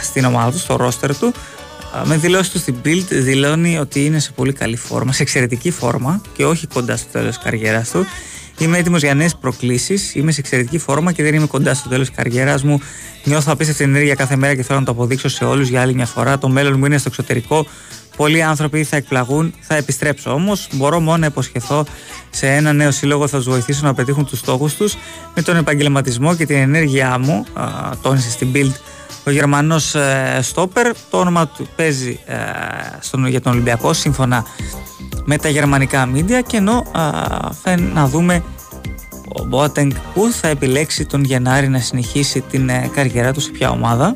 [0.02, 1.34] στην ομάδα του, στο ρόστερ του.
[1.98, 5.72] Α, Με δηλώσεις του στην Bild δηλώνει ότι είναι σε πολύ καλή φόρμα, σε εξαιρετική
[5.72, 8.06] φόρμα και όχι κοντά στο τέλος της καριέρας του.
[8.60, 10.16] Είμαι έτοιμος για νέες προκλήσεις.
[10.16, 12.82] Είμαι σε εξαιρετική φόρμα και δεν είμαι κοντά στο τέλος της καριέρας μου.
[13.24, 16.06] Νιώθω απίστευτη ενέργεια κάθε μέρα και θέλω να το αποδείξω σε όλους για άλλη μια
[16.06, 16.38] φορά.
[16.38, 17.66] Το μέλλον μου είναι στο εξωτερικό.
[18.20, 20.68] Πολλοί άνθρωποι θα εκπλαγούν, θα επιστρέψω όμως.
[20.72, 21.86] Μπορώ μόνο να υποσχεθώ
[22.30, 24.98] σε ένα νέο σύλλογο θα τους βοηθήσω να πετύχουν τους στόχους τους
[25.36, 27.46] με τον επαγγελματισμό και την ενέργειά μου.
[27.54, 27.66] Α,
[28.02, 28.72] τόνισε στην Bild
[29.26, 29.96] ο Γερμανός
[30.42, 30.92] στόπερ.
[31.10, 32.36] Το όνομα του παίζει ε,
[33.00, 34.46] στον, για τον Ολυμπιακό σύμφωνα
[35.26, 37.02] με τα γερμανικά μίντια και ενώ α,
[37.64, 38.44] θα να δούμε
[39.40, 43.70] ο Μπότεγκ που θα επιλέξει τον Γενάρη να συνεχίσει την ε, καριέρα του σε ποια
[43.70, 44.14] ομάδα.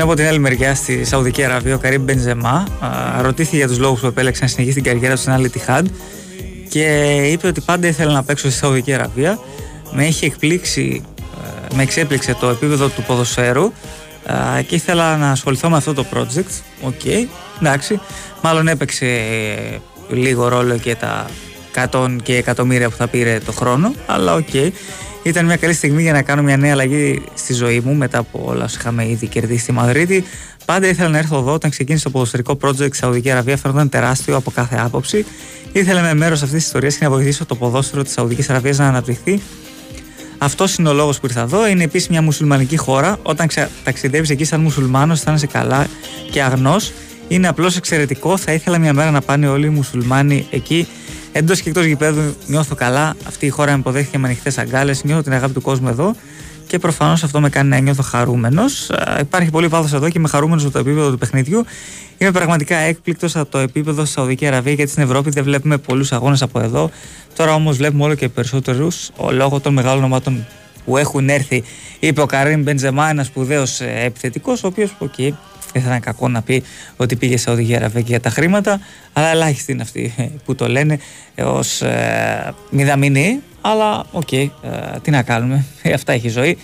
[0.00, 3.78] Ενώ από την άλλη μεριά στη Σαουδική Αραβία ο Καρίμ Μπενζεμά α, ρωτήθηκε για τους
[3.78, 5.86] λόγους που επέλεξε να συνεχίσει την καριέρα του στην Αλ Ιτιχάντ
[6.68, 6.82] και
[7.30, 9.38] είπε ότι πάντα ήθελε να παίξω στη Σαουδική Αραβία.
[9.92, 11.02] Με έχει εκπλήξει,
[11.70, 13.72] ε, με εξέπληξε το επίπεδο του ποδοσφαίρου
[14.26, 16.60] α, και ήθελα να ασχοληθώ με αυτό το project.
[16.80, 17.04] Οκ,
[17.60, 18.00] εντάξει.
[18.42, 19.78] Μάλλον έπαιξε ε,
[20.08, 21.26] λίγο ρόλο και τα
[21.90, 24.72] 100 και εκατομμύρια που θα πήρε το χρόνο, αλλά οκ.
[25.22, 28.42] Ήταν μια καλή στιγμή για να κάνω μια νέα αλλαγή στη ζωή μου μετά από
[28.44, 30.24] όλα όσα είχαμε ήδη κερδίσει στη Μαδρίτη.
[30.64, 33.56] Πάντα ήθελα να έρθω εδώ όταν ξεκίνησε το ποδοσφαιρικό project στη Σαουδική Αραβία.
[33.56, 35.24] Φαίνονταν τεράστιο από κάθε άποψη.
[35.72, 38.86] Ήθελα με μέρος αυτής της ιστορίας και να βοηθήσω το ποδόσφαιρο της Σαουδικής Αραβίας να
[38.86, 39.40] αναπτυχθεί.
[40.38, 41.68] Αυτός είναι ο λόγος που ήρθα εδώ.
[41.68, 43.18] Είναι επίσης μια μουσουλμανική χώρα.
[43.22, 43.48] Όταν
[43.84, 45.86] ταξιδεύεις εκεί σαν μουσουλμάνος, αισθάνεσαι καλά
[46.30, 46.92] και αγνός.
[47.28, 48.36] Είναι απλώς εξαιρετικό.
[48.36, 50.86] Θα ήθελα μια μέρα να πάνε όλοι οι μουσουλμάνοι εκεί.
[51.32, 53.16] Εντός και εκτός γηπέδου νιώθω καλά.
[53.26, 55.04] Αυτή η χώρα με υποδέχθηκε με ανοιχτές αγκάλες.
[55.04, 56.14] Νιώθω την αγάπη του κόσμου εδώ.
[56.66, 58.90] Και προφανώς αυτό με κάνει να νιώθω χαρούμενος.
[59.20, 61.64] Υπάρχει πολύ πάθο εδώ και είμαι χαρούμενος με το επίπεδο του παιχνιδιού.
[62.18, 66.12] Είμαι πραγματικά έκπληκτος από το επίπεδο στη Σαουδική Αραβία γιατί στην Ευρώπη δεν βλέπουμε πολλούς
[66.12, 66.90] αγώνες από εδώ.
[67.36, 70.46] Τώρα όμως βλέπουμε όλο και περισσότερους λόγω των μεγάλων ομάδων
[70.84, 71.64] που έχουν έρθει.
[71.98, 75.14] Είπε ο Καρίμ Μπενζεμά, ένας σπουδαίος επιθετικός, ο οποίος, οκ,
[75.72, 76.62] δεν θα ήταν κακό να πει
[76.96, 78.80] ότι πήγε σε Σαουδική Αραβία και για τα χρήματα,
[79.12, 80.14] αλλά ελάχιστοι είναι αυτοί
[80.44, 80.98] που το λένε
[81.42, 83.40] ως ε, μηδαμινοί.
[83.60, 84.48] Αλλά οκ, ε,
[85.02, 85.64] τι να κάνουμε,
[85.94, 86.58] αυτά έχει η ζωή.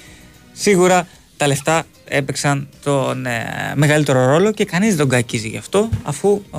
[0.52, 1.06] Σίγουρα
[1.36, 6.42] τα λεφτά έπαιξαν τον ε, μεγαλύτερο ρόλο και κανείς δεν τον κακίζει γι' αυτό, αφού
[6.54, 6.58] ε,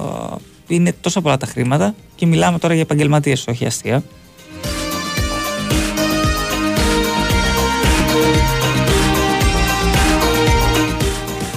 [0.68, 4.04] είναι τόσα πολλά τα χρήματα και μιλάμε τώρα για επαγγελματίες, όχι αστεία.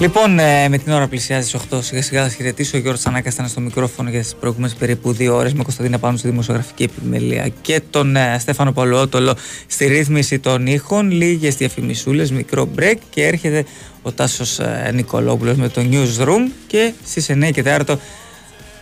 [0.01, 2.77] Λοιπόν, ε, με την ώρα πλησιάζει στις 8, σιγά σιγά θα σας χαιρετήσω.
[2.77, 6.17] Ο Γιώργος Τσανάκας ήταν στο μικρόφωνο για τις προηγούμενες περίπου δύο ώρες με Κωνσταντίνα πάνω
[6.17, 9.35] στη δημοσιογραφική επιμελία και τον ε, Στέφανο Παλαιότολο
[9.67, 11.11] στη ρύθμιση των ήχων.
[11.11, 13.65] Λίγες διαφημισούλες, μικρό break και έρχεται
[14.01, 17.95] ο Τάσος ε, Νικολόπουλος με το Newsroom και στις 9 και 4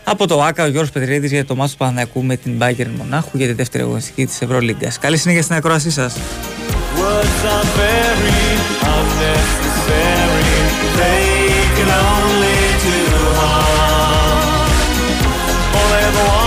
[0.04, 3.38] από το ΆΚΑ ο Γιώργος Πετρίδης για το μάτς του Παναθηναϊκού με την Bayern Μονάχου
[3.38, 5.00] για τη δεύτερη αγωνιστική της Ευρωλίγκας.
[5.00, 6.14] Καλή συνέχεια στην ακρόασή σας.